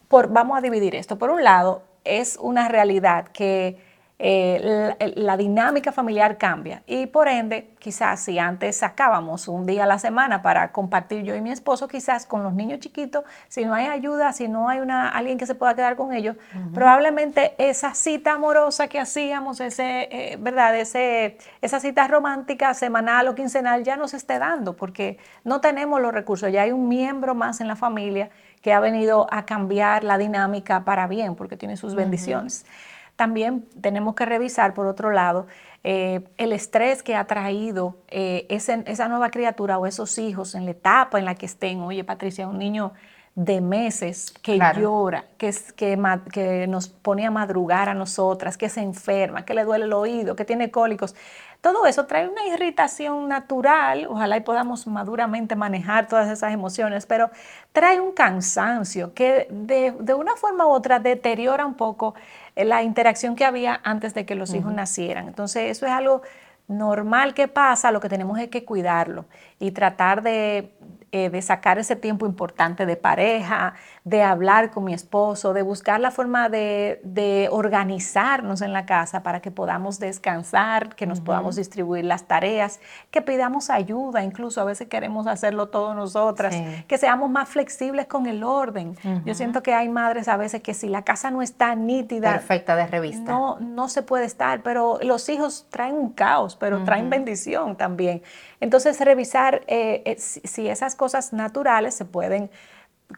por, 0.08 0.28
vamos 0.28 0.56
a 0.56 0.60
dividir 0.60 0.94
esto. 0.94 1.18
Por 1.18 1.30
un 1.30 1.42
lado, 1.42 1.82
es 2.04 2.38
una 2.40 2.68
realidad 2.68 3.26
que 3.28 3.84
eh, 4.18 5.12
la, 5.14 5.36
dinámica 5.36 5.92
familiar 5.92 6.38
cambia 6.38 6.82
y 6.86 7.04
por 7.06 7.28
ende, 7.28 7.68
quizás 7.78 8.20
si 8.20 8.38
antes 8.38 8.78
sacábamos 8.78 9.46
un 9.46 9.66
día 9.66 9.84
a 9.84 9.86
la 9.86 9.98
semana 9.98 10.40
para 10.40 10.72
compartir 10.72 11.22
yo 11.22 11.34
y 11.34 11.42
mi 11.42 11.50
esposo, 11.50 11.86
quizás 11.86 12.24
con 12.24 12.42
los 12.42 12.54
niños 12.54 12.80
chiquitos, 12.80 13.24
si 13.48 13.66
no 13.66 13.74
hay 13.74 13.86
ayuda, 13.86 14.32
si 14.32 14.48
no 14.48 14.70
hay 14.70 14.80
una, 14.80 15.10
alguien 15.10 15.36
que 15.36 15.44
se 15.44 15.54
pueda 15.54 15.74
quedar 15.74 15.96
con 15.96 16.14
ellos, 16.14 16.34
probablemente 16.72 17.54
esa 17.58 17.92
cita 17.94 18.32
amorosa 18.32 18.88
que 18.88 18.98
hacíamos, 18.98 19.60
ese, 19.60 20.08
eh, 20.10 20.38
¿verdad? 20.40 20.74
Ese, 20.78 21.36
esa 21.60 21.78
cita 21.78 22.08
romántica 22.08 22.72
semanal 22.72 23.28
o 23.28 23.34
quincenal 23.34 23.84
ya 23.84 23.96
no 23.96 24.08
se 24.08 24.16
esté 24.16 24.38
dando 24.38 24.76
porque 24.76 25.18
no 25.44 25.60
tenemos 25.60 26.00
los 26.00 26.14
recursos, 26.14 26.50
ya 26.50 26.62
hay 26.62 26.72
un 26.72 26.88
miembro 26.88 27.34
más 27.34 27.60
en 27.60 27.68
la 27.68 27.76
familia 27.76 28.30
que 28.62 28.72
ha 28.72 28.80
venido 28.80 29.26
a 29.30 29.44
cambiar 29.44 30.04
la 30.04 30.16
dinámica 30.16 30.84
para 30.84 31.06
bien 31.06 31.34
porque 31.34 31.58
tiene 31.58 31.76
sus 31.76 31.94
bendiciones. 31.94 32.64
También 33.16 33.66
tenemos 33.80 34.14
que 34.14 34.26
revisar, 34.26 34.74
por 34.74 34.86
otro 34.86 35.10
lado, 35.10 35.46
eh, 35.84 36.22
el 36.36 36.52
estrés 36.52 37.02
que 37.02 37.16
ha 37.16 37.26
traído 37.26 37.96
eh, 38.08 38.46
esa 38.48 39.08
nueva 39.08 39.30
criatura 39.30 39.78
o 39.78 39.86
esos 39.86 40.18
hijos 40.18 40.54
en 40.54 40.66
la 40.66 40.72
etapa 40.72 41.18
en 41.18 41.24
la 41.24 41.34
que 41.34 41.46
estén. 41.46 41.80
Oye, 41.80 42.04
Patricia, 42.04 42.46
un 42.46 42.58
niño 42.58 42.92
de 43.36 43.60
meses 43.60 44.32
que 44.42 44.58
llora, 44.74 45.26
que, 45.36 45.54
que, 45.76 45.98
que, 46.32 46.66
nos 46.66 46.88
pone 46.88 47.26
a 47.26 47.30
madrugar 47.30 47.90
a 47.90 47.94
nosotras, 47.94 48.56
que 48.56 48.70
se 48.70 48.80
enferma, 48.80 49.44
que 49.44 49.52
le 49.52 49.64
duele 49.64 49.84
el 49.84 49.92
oído, 49.92 50.34
que 50.34 50.46
tiene 50.46 50.70
cólicos. 50.70 51.14
Todo 51.60 51.84
eso 51.84 52.06
trae 52.06 52.28
una 52.28 52.46
irritación 52.46 53.28
natural, 53.28 54.06
ojalá 54.08 54.38
y 54.38 54.40
podamos 54.40 54.86
maduramente 54.86 55.54
manejar 55.54 56.08
todas 56.08 56.30
esas 56.30 56.54
emociones, 56.54 57.04
pero 57.04 57.30
trae 57.72 58.00
un 58.00 58.12
cansancio 58.12 59.12
que 59.12 59.48
de, 59.50 59.94
de 60.00 60.14
una 60.14 60.34
forma 60.36 60.66
u 60.66 60.70
otra 60.70 60.98
deteriora 60.98 61.66
un 61.66 61.74
poco 61.74 62.14
la 62.56 62.82
interacción 62.82 63.36
que 63.36 63.44
había 63.44 63.80
antes 63.84 64.14
de 64.14 64.24
que 64.24 64.34
los 64.34 64.54
hijos 64.54 64.72
nacieran. 64.72 65.28
Entonces, 65.28 65.70
eso 65.70 65.86
es 65.86 65.92
algo 65.92 66.22
normal 66.68 67.34
que 67.34 67.48
pasa, 67.48 67.92
lo 67.92 68.00
que 68.00 68.08
tenemos 68.08 68.38
es 68.38 68.48
que 68.48 68.64
cuidarlo 68.64 69.26
y 69.58 69.70
tratar 69.70 70.22
de, 70.22 70.72
eh, 71.12 71.30
de 71.30 71.40
sacar 71.40 71.78
ese 71.78 71.94
tiempo 71.94 72.26
importante 72.26 72.84
de 72.84 72.96
pareja, 72.96 73.74
de 74.02 74.24
hablar 74.24 74.72
con 74.72 74.82
mi 74.82 74.92
esposo, 74.92 75.52
de 75.52 75.62
buscar 75.62 76.00
la 76.00 76.10
forma 76.10 76.48
de, 76.48 77.48
organizarnos 77.52 78.60
en 78.60 78.72
la 78.72 78.86
casa 78.86 79.22
para 79.22 79.40
que 79.40 79.52
podamos 79.52 80.00
descansar, 80.00 80.96
que 80.96 81.06
nos 81.06 81.20
podamos 81.20 81.54
distribuir 81.56 82.04
las 82.04 82.24
tareas, 82.24 82.80
que 83.12 83.22
pidamos 83.22 83.70
ayuda, 83.70 84.24
incluso 84.24 84.60
a 84.60 84.64
veces 84.64 84.88
queremos 84.88 85.28
hacerlo 85.28 85.68
todos 85.68 85.94
nosotras, 85.94 86.56
que 86.88 86.98
seamos 86.98 87.30
más 87.30 87.48
flexibles 87.48 88.06
con 88.06 88.26
el 88.26 88.42
orden. 88.42 88.96
Yo 89.24 89.34
siento 89.34 89.62
que 89.62 89.74
hay 89.74 89.88
madres 89.88 90.26
a 90.26 90.36
veces 90.36 90.60
que 90.60 90.74
si 90.74 90.88
la 90.88 91.02
casa 91.02 91.30
no 91.30 91.40
está 91.40 91.74
nítida, 91.76 92.32
perfecta 92.32 92.74
de 92.74 92.88
revista, 92.88 93.30
no, 93.30 93.60
no 93.60 93.88
se 93.88 94.02
puede 94.02 94.24
estar, 94.24 94.62
pero 94.62 94.98
los 95.02 95.28
hijos 95.28 95.66
traen 95.70 95.94
un 95.94 96.10
caos, 96.10 96.56
pero 96.56 96.82
traen 96.84 97.08
bendición 97.10 97.76
también. 97.76 98.22
Entonces, 98.60 99.00
revisar 99.00 99.62
eh, 99.66 100.02
eh, 100.04 100.16
si 100.18 100.68
esas 100.68 100.94
cosas 100.94 101.32
naturales 101.32 101.94
se 101.94 102.04
pueden 102.04 102.50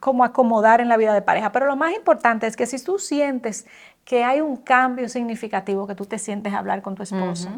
como 0.00 0.24
acomodar 0.24 0.80
en 0.80 0.88
la 0.88 0.96
vida 0.96 1.14
de 1.14 1.22
pareja. 1.22 1.52
Pero 1.52 1.66
lo 1.66 1.76
más 1.76 1.94
importante 1.94 2.46
es 2.46 2.56
que 2.56 2.66
si 2.66 2.82
tú 2.82 2.98
sientes 2.98 3.66
que 4.04 4.24
hay 4.24 4.40
un 4.40 4.56
cambio 4.56 5.08
significativo, 5.08 5.86
que 5.86 5.94
tú 5.94 6.04
te 6.04 6.18
sientes 6.18 6.52
a 6.52 6.58
hablar 6.58 6.82
con 6.82 6.94
tu 6.94 7.02
esposo 7.02 7.48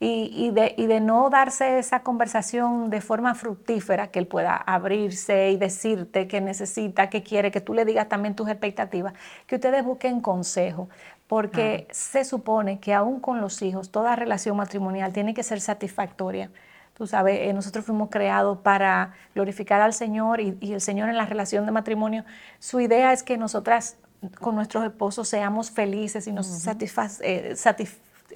y, 0.00 0.50
de, 0.50 0.74
y, 0.76 0.86
de, 0.86 1.00
no 1.00 1.30
darse 1.30 1.78
esa 1.78 2.00
conversación 2.00 2.90
de 2.90 3.00
forma 3.00 3.36
fructífera, 3.36 4.08
que 4.08 4.18
él 4.18 4.26
pueda 4.26 4.56
abrirse 4.56 5.50
y 5.50 5.56
decirte 5.56 6.26
que 6.26 6.40
necesita, 6.40 7.08
que 7.08 7.22
quiere, 7.22 7.52
que 7.52 7.60
tú 7.60 7.72
le 7.72 7.84
digas 7.84 8.08
también 8.08 8.34
tus 8.34 8.48
expectativas, 8.48 9.12
que 9.46 9.56
ustedes 9.56 9.84
busquen 9.84 10.20
consejo. 10.20 10.88
Porque 11.28 11.86
se 11.92 12.24
supone 12.24 12.80
que 12.80 12.92
aún 12.92 13.20
con 13.20 13.40
los 13.40 13.62
hijos, 13.62 13.90
toda 13.90 14.16
relación 14.16 14.56
matrimonial 14.56 15.12
tiene 15.12 15.34
que 15.34 15.42
ser 15.42 15.60
satisfactoria. 15.60 16.50
Tú 16.94 17.06
sabes, 17.06 17.38
eh, 17.40 17.52
nosotros 17.52 17.84
fuimos 17.84 18.10
creados 18.10 18.58
para 18.58 19.14
glorificar 19.34 19.80
al 19.80 19.94
Señor 19.94 20.40
y, 20.40 20.56
el 20.60 20.80
Señor 20.80 21.08
en 21.08 21.16
la 21.16 21.26
relación 21.26 21.64
de 21.66 21.72
matrimonio, 21.72 22.24
su 22.58 22.80
idea 22.80 23.12
es 23.12 23.22
que 23.22 23.38
nosotras 23.38 23.96
con 24.40 24.54
nuestros 24.54 24.84
esposos 24.84 25.26
seamos 25.28 25.70
felices 25.70 26.26
y 26.26 26.32
nos 26.32 26.46
satisfaz, 26.46 27.20
eh, 27.22 27.56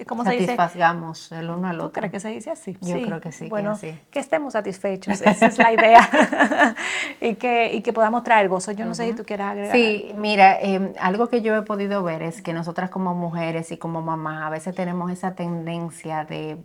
¿cómo 0.05 0.23
se 0.23 0.31
dice? 0.31 0.55
Satisfagamos 0.55 1.31
el 1.31 1.49
uno 1.49 1.67
al 1.67 1.79
otro. 1.79 1.93
¿Crees 1.93 2.11
que 2.11 2.19
se 2.19 2.29
dice 2.29 2.51
así? 2.51 2.77
Yo 2.81 3.01
creo 3.01 3.21
que 3.21 3.31
sí. 3.31 3.47
Bueno, 3.47 3.77
que, 3.79 4.19
estemos 4.19 4.53
satisfechos, 4.53 5.21
esa 5.21 5.45
es 5.45 5.57
la 5.57 5.71
idea. 5.71 6.75
y, 7.21 7.35
que, 7.35 7.73
y 7.73 7.81
que 7.81 7.93
podamos 7.93 8.23
traer 8.23 8.49
gozo. 8.49 8.71
Yo 8.71 8.85
no 8.85 8.93
sé 8.93 9.07
si 9.07 9.13
tú 9.13 9.23
quieras 9.23 9.51
agregar. 9.51 9.75
Sí, 9.75 10.11
mira, 10.17 10.59
em, 10.59 10.93
algo 10.99 11.29
que 11.29 11.41
yo 11.41 11.55
he 11.55 11.61
podido 11.61 12.03
ver 12.03 12.21
es 12.21 12.41
que 12.41 12.53
nosotras 12.53 12.89
como 12.89 13.15
mujeres 13.15 13.71
y 13.71 13.77
como 13.77 14.01
mamás 14.01 14.43
a 14.43 14.49
veces 14.49 14.75
tenemos 14.75 15.11
esa 15.11 15.35
tendencia 15.35 16.25
de 16.25 16.57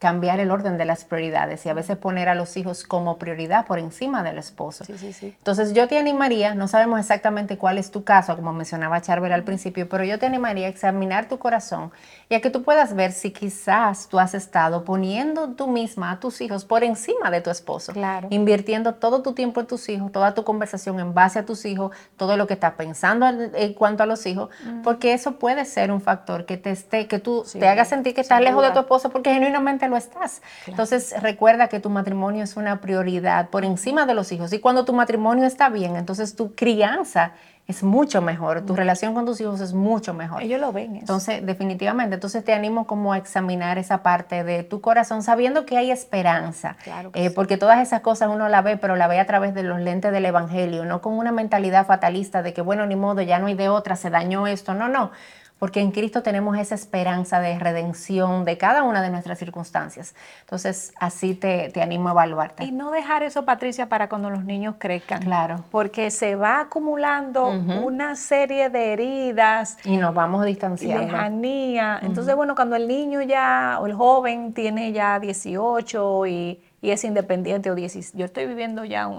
cambiar 0.00 0.40
el 0.40 0.50
orden 0.50 0.78
de 0.78 0.86
las 0.86 1.04
prioridades 1.04 1.64
y 1.66 1.68
a 1.68 1.74
veces 1.74 1.98
poner 1.98 2.30
a 2.30 2.34
los 2.34 2.56
hijos 2.56 2.84
como 2.84 3.18
prioridad 3.18 3.66
por 3.66 3.78
encima 3.78 4.22
del 4.22 4.38
esposo. 4.38 4.82
Sí, 4.86 4.96
sí, 4.96 5.12
sí. 5.12 5.34
Entonces 5.36 5.74
yo 5.74 5.88
te 5.88 5.98
animaría, 5.98 6.54
no 6.54 6.68
sabemos 6.68 6.98
exactamente 6.98 7.58
cuál 7.58 7.76
es 7.76 7.90
tu 7.90 8.02
caso, 8.02 8.34
como 8.34 8.54
mencionaba 8.54 9.02
Charbel 9.02 9.30
al 9.30 9.44
principio, 9.44 9.90
pero 9.90 10.02
yo 10.04 10.18
te 10.18 10.24
animaría 10.24 10.68
a 10.68 10.70
examinar 10.70 11.28
tu 11.28 11.38
corazón 11.38 11.92
y 12.30 12.34
a 12.34 12.40
que 12.40 12.48
tú 12.48 12.62
puedas 12.62 12.94
ver 12.94 13.12
si 13.12 13.30
quizás 13.30 14.08
tú 14.08 14.18
has 14.18 14.32
estado 14.32 14.84
poniendo 14.84 15.50
tú 15.50 15.68
misma 15.68 16.12
a 16.12 16.18
tus 16.18 16.40
hijos 16.40 16.64
por 16.64 16.82
encima 16.82 17.30
de 17.30 17.42
tu 17.42 17.50
esposo. 17.50 17.92
Claro. 17.92 18.28
Invirtiendo 18.30 18.94
todo 18.94 19.20
tu 19.20 19.34
tiempo 19.34 19.60
en 19.60 19.66
tus 19.66 19.86
hijos, 19.90 20.10
toda 20.12 20.32
tu 20.32 20.44
conversación 20.44 20.98
en 20.98 21.12
base 21.12 21.40
a 21.40 21.44
tus 21.44 21.66
hijos, 21.66 21.94
todo 22.16 22.38
lo 22.38 22.46
que 22.46 22.54
estás 22.54 22.72
pensando 22.72 23.26
en 23.28 23.74
cuanto 23.74 24.02
a 24.02 24.06
los 24.06 24.24
hijos, 24.24 24.48
porque 24.82 25.12
eso 25.12 25.32
puede 25.32 25.66
ser 25.66 25.92
un 25.92 26.00
factor 26.00 26.46
que 26.46 26.56
te 26.56 26.70
esté, 26.70 27.06
que 27.06 27.18
tú 27.18 27.44
te 27.52 27.68
haga 27.68 27.84
sentir 27.84 28.14
que 28.14 28.22
estás 28.22 28.40
lejos 28.40 28.62
de 28.62 28.70
tu 28.70 28.78
esposo 28.78 29.10
porque 29.10 29.34
genuinamente 29.34 29.89
lo 29.90 29.96
estás. 29.96 30.40
Entonces, 30.66 31.14
recuerda 31.20 31.68
que 31.68 31.80
tu 31.80 31.90
matrimonio 31.90 32.44
es 32.44 32.56
una 32.56 32.80
prioridad 32.80 33.50
por 33.50 33.64
encima 33.64 34.06
de 34.06 34.14
los 34.14 34.32
hijos. 34.32 34.52
Y 34.52 34.60
cuando 34.60 34.84
tu 34.84 34.92
matrimonio 34.92 35.44
está 35.44 35.68
bien, 35.68 35.96
entonces 35.96 36.36
tu 36.36 36.54
crianza 36.54 37.32
es 37.70 37.82
mucho 37.82 38.20
mejor, 38.20 38.66
tu 38.66 38.74
relación 38.74 39.14
con 39.14 39.24
tus 39.24 39.40
hijos 39.40 39.60
es 39.60 39.72
mucho 39.72 40.12
mejor. 40.12 40.42
Ellos 40.42 40.60
lo 40.60 40.72
ven. 40.72 40.96
Entonces, 40.96 41.44
definitivamente, 41.46 42.14
entonces 42.14 42.44
te 42.44 42.52
animo 42.52 42.86
como 42.86 43.12
a 43.12 43.18
examinar 43.18 43.78
esa 43.78 44.02
parte 44.02 44.44
de 44.44 44.64
tu 44.64 44.80
corazón, 44.80 45.22
sabiendo 45.22 45.64
que 45.66 45.78
hay 45.78 45.90
esperanza, 45.90 46.76
claro 46.82 47.10
eh, 47.14 47.30
porque 47.30 47.56
todas 47.56 47.80
esas 47.80 48.00
cosas 48.00 48.28
uno 48.28 48.48
la 48.48 48.60
ve, 48.60 48.76
pero 48.76 48.96
la 48.96 49.06
ve 49.06 49.20
a 49.20 49.26
través 49.26 49.54
de 49.54 49.62
los 49.62 49.80
lentes 49.80 50.12
del 50.12 50.26
Evangelio, 50.26 50.84
no 50.84 51.00
con 51.00 51.14
una 51.14 51.32
mentalidad 51.32 51.86
fatalista 51.86 52.42
de 52.42 52.52
que, 52.52 52.60
bueno, 52.60 52.86
ni 52.86 52.96
modo, 52.96 53.22
ya 53.22 53.38
no 53.38 53.46
hay 53.46 53.54
de 53.54 53.68
otra, 53.68 53.96
se 53.96 54.10
dañó 54.10 54.46
esto, 54.46 54.74
no, 54.74 54.88
no, 54.88 55.12
porque 55.60 55.80
en 55.80 55.90
Cristo 55.90 56.22
tenemos 56.22 56.56
esa 56.56 56.74
esperanza 56.74 57.38
de 57.38 57.58
redención 57.58 58.46
de 58.46 58.56
cada 58.56 58.82
una 58.82 59.02
de 59.02 59.10
nuestras 59.10 59.38
circunstancias. 59.38 60.14
Entonces, 60.40 60.94
así 60.98 61.34
te, 61.34 61.70
animo 61.82 62.08
a 62.08 62.12
evaluarte. 62.12 62.64
Y 62.64 62.72
no 62.72 62.90
dejar 62.90 63.22
eso, 63.22 63.44
Patricia, 63.44 63.86
para 63.86 64.08
cuando 64.08 64.30
los 64.30 64.42
niños 64.42 64.76
crezcan. 64.78 65.22
Claro. 65.22 65.62
Porque 65.70 66.10
se 66.10 66.34
va 66.34 66.60
acumulando 66.60 67.48
una 67.48 68.16
serie 68.16 68.70
de 68.70 68.94
heridas. 68.94 69.76
Y 69.84 69.98
nos 69.98 70.14
vamos 70.14 70.46
distanciando. 70.46 71.04
Lejanía. 71.04 72.00
Entonces, 72.00 72.34
bueno, 72.34 72.54
cuando 72.54 72.76
el 72.76 72.88
niño 72.88 73.20
ya, 73.20 73.76
o 73.82 73.86
el 73.86 73.92
joven 73.92 74.54
tiene 74.54 74.92
ya 74.92 75.20
18 75.20 76.26
y 76.26 76.58
y 76.82 76.90
es 76.90 77.04
independiente 77.04 77.70
o 77.70 77.74
10, 77.74 78.14
yo 78.14 78.24
estoy 78.24 78.46
viviendo 78.46 78.84
ya 78.84 79.10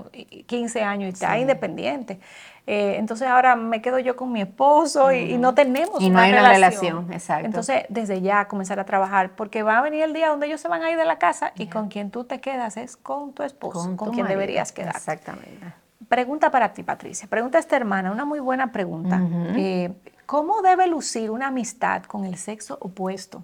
15 0.45 0.81
años 0.81 1.09
y 1.09 1.13
está 1.13 1.37
independiente. 1.37 2.19
Eh, 2.67 2.95
entonces 2.97 3.27
ahora 3.27 3.55
me 3.55 3.81
quedo 3.81 3.97
yo 3.99 4.15
con 4.15 4.31
mi 4.31 4.41
esposo 4.41 5.11
y, 5.11 5.37
no 5.37 5.53
tenemos 5.55 5.99
y 5.99 6.09
no 6.09 6.15
una, 6.15 6.23
hay 6.23 6.31
relación. 6.31 6.51
una 6.51 6.57
relación. 6.57 7.13
Exacto. 7.13 7.45
Entonces 7.45 7.85
desde 7.89 8.21
ya 8.21 8.47
comenzar 8.47 8.79
a 8.79 8.85
trabajar 8.85 9.35
porque 9.35 9.63
va 9.63 9.79
a 9.79 9.81
venir 9.81 10.03
el 10.03 10.13
día 10.13 10.29
donde 10.29 10.47
ellos 10.47 10.61
se 10.61 10.67
van 10.67 10.83
a 10.83 10.91
ir 10.91 10.97
de 10.97 11.05
la 11.05 11.17
casa 11.17 11.53
y 11.55 11.67
con 11.67 11.89
quien 11.89 12.11
tú 12.11 12.23
te 12.23 12.39
quedas 12.39 12.77
es 12.77 12.97
con 12.97 13.33
tu 13.33 13.43
esposo, 13.43 13.95
con, 13.95 14.11
quien 14.13 14.27
deberías 14.27 14.71
quedar. 14.71 14.95
Exactamente. 14.95 15.73
Pregunta 16.07 16.51
para 16.51 16.73
ti, 16.73 16.83
Patricia. 16.83 17.27
Pregunta 17.27 17.57
a 17.57 17.61
esta 17.61 17.75
hermana, 17.75 18.11
una 18.11 18.25
muy 18.25 18.39
buena 18.39 18.71
pregunta. 18.71 19.21
Eh, 19.55 19.91
¿Cómo 20.25 20.61
debe 20.61 20.87
lucir 20.87 21.31
una 21.31 21.47
amistad 21.47 22.03
con 22.03 22.25
el 22.25 22.37
sexo 22.37 22.77
opuesto? 22.79 23.43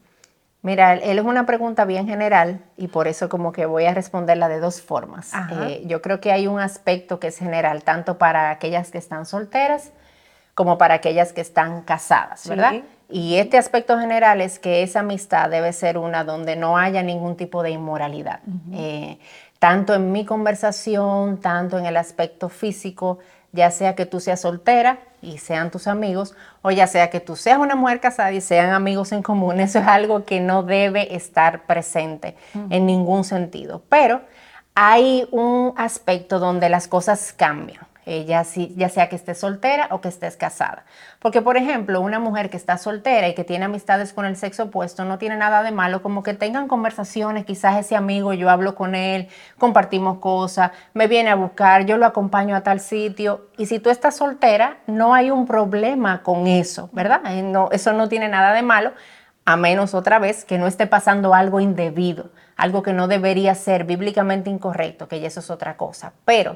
Mira, 0.67 0.95
él 0.95 1.17
es 1.17 1.23
una 1.23 1.45
pregunta 1.45 1.85
bien 1.85 2.07
general 2.07 2.59
y 2.75 2.89
por 2.89 3.07
eso 3.07 3.29
como 3.29 3.53
que 3.53 3.65
voy 3.65 3.85
a 3.85 3.93
responderla 3.93 4.49
de 4.49 4.59
dos 4.59 4.81
formas. 4.81 5.31
Eh, 5.61 5.83
yo 5.85 6.01
creo 6.01 6.19
que 6.19 6.33
hay 6.33 6.45
un 6.45 6.59
aspecto 6.59 7.21
que 7.21 7.27
es 7.27 7.37
general, 7.37 7.83
tanto 7.83 8.17
para 8.17 8.49
aquellas 8.49 8.91
que 8.91 8.97
están 8.97 9.25
solteras 9.25 9.91
como 10.55 10.77
para 10.77 10.95
aquellas 10.95 11.31
que 11.31 11.39
están 11.39 11.83
casadas, 11.83 12.49
¿verdad? 12.49 12.81
Y 13.09 13.35
este 13.35 13.57
aspecto 13.57 13.97
general 13.97 14.41
es 14.41 14.59
que 14.59 14.83
esa 14.83 14.99
amistad 14.99 15.49
debe 15.49 15.71
ser 15.71 15.97
una 15.97 16.25
donde 16.25 16.57
no 16.57 16.77
haya 16.77 17.01
ningún 17.01 17.37
tipo 17.37 17.63
de 17.63 17.69
inmoralidad, 17.69 18.41
eh, 18.73 19.19
tanto 19.59 19.95
en 19.95 20.11
mi 20.11 20.25
conversación, 20.25 21.37
tanto 21.37 21.79
en 21.79 21.85
el 21.85 21.95
aspecto 21.95 22.49
físico, 22.49 23.19
ya 23.51 23.71
sea 23.71 23.95
que 23.95 24.05
tú 24.05 24.19
seas 24.19 24.41
soltera 24.41 24.99
y 25.21 25.39
sean 25.39 25.71
tus 25.71 25.87
amigos, 25.87 26.35
o 26.61 26.71
ya 26.71 26.87
sea 26.87 27.09
que 27.09 27.19
tú 27.19 27.35
seas 27.35 27.57
una 27.57 27.75
mujer 27.75 27.99
casada 27.99 28.31
y 28.31 28.41
sean 28.41 28.71
amigos 28.71 29.11
en 29.11 29.23
común, 29.23 29.59
eso 29.61 29.79
es 29.79 29.87
algo 29.87 30.25
que 30.25 30.39
no 30.39 30.63
debe 30.63 31.15
estar 31.15 31.65
presente 31.65 32.35
en 32.69 32.85
ningún 32.85 33.23
sentido. 33.23 33.83
Pero 33.89 34.21
hay 34.75 35.27
un 35.31 35.73
aspecto 35.75 36.39
donde 36.39 36.69
las 36.69 36.87
cosas 36.87 37.33
cambian. 37.33 37.87
Eh, 38.09 38.23
ya, 38.23 38.45
sea 38.45 39.09
que 39.09 39.17
estés 39.17 39.37
soltera 39.37 39.89
o 39.91 39.99
que 39.99 40.07
estés 40.07 40.37
casada. 40.37 40.85
Porque, 41.19 41.41
por 41.41 41.57
ejemplo, 41.57 41.99
una 41.99 42.19
mujer 42.19 42.49
que 42.49 42.55
está 42.55 42.77
soltera 42.77 43.27
y 43.27 43.35
que 43.35 43.43
tiene 43.43 43.65
amistades 43.65 44.13
con 44.13 44.23
el 44.23 44.37
sexo 44.37 44.63
opuesto 44.63 45.03
no 45.03 45.17
tiene 45.17 45.35
nada 45.35 45.61
de 45.61 45.73
malo, 45.73 46.01
como 46.01 46.23
que 46.23 46.33
tengan 46.33 46.69
conversaciones, 46.69 47.43
quizás 47.43 47.77
ese 47.77 47.97
amigo, 47.97 48.31
yo 48.31 48.49
hablo 48.49 48.75
con 48.75 48.95
él, 48.95 49.27
compartimos 49.57 50.19
cosas, 50.19 50.71
me 50.93 51.07
viene 51.07 51.31
a 51.31 51.35
buscar, 51.35 51.85
yo 51.85 51.97
lo 51.97 52.05
acompaño 52.05 52.55
a 52.55 52.61
tal 52.61 52.79
sitio. 52.79 53.49
Y 53.57 53.65
si 53.65 53.79
tú 53.79 53.89
estás 53.89 54.15
soltera, 54.15 54.77
no 54.87 55.13
hay 55.13 55.29
un 55.29 55.45
problema 55.45 56.23
con 56.23 56.47
eso, 56.47 56.89
¿verdad? 56.93 57.19
Eh, 57.25 57.41
no, 57.41 57.67
eso 57.73 57.91
no 57.91 58.07
tiene 58.07 58.29
nada 58.29 58.53
de 58.53 58.61
malo, 58.61 58.93
a 59.43 59.57
menos 59.57 59.93
otra 59.93 60.17
vez 60.17 60.45
que 60.45 60.57
no 60.57 60.67
esté 60.67 60.87
pasando 60.87 61.33
algo 61.33 61.59
indebido, 61.59 62.31
algo 62.55 62.83
que 62.83 62.93
no 62.93 63.09
debería 63.09 63.53
ser 63.53 63.83
bíblicamente 63.83 64.49
incorrecto, 64.49 65.09
que 65.09 65.19
ya 65.19 65.27
eso 65.27 65.41
es 65.41 65.49
otra 65.49 65.75
cosa. 65.75 66.13
Pero 66.23 66.55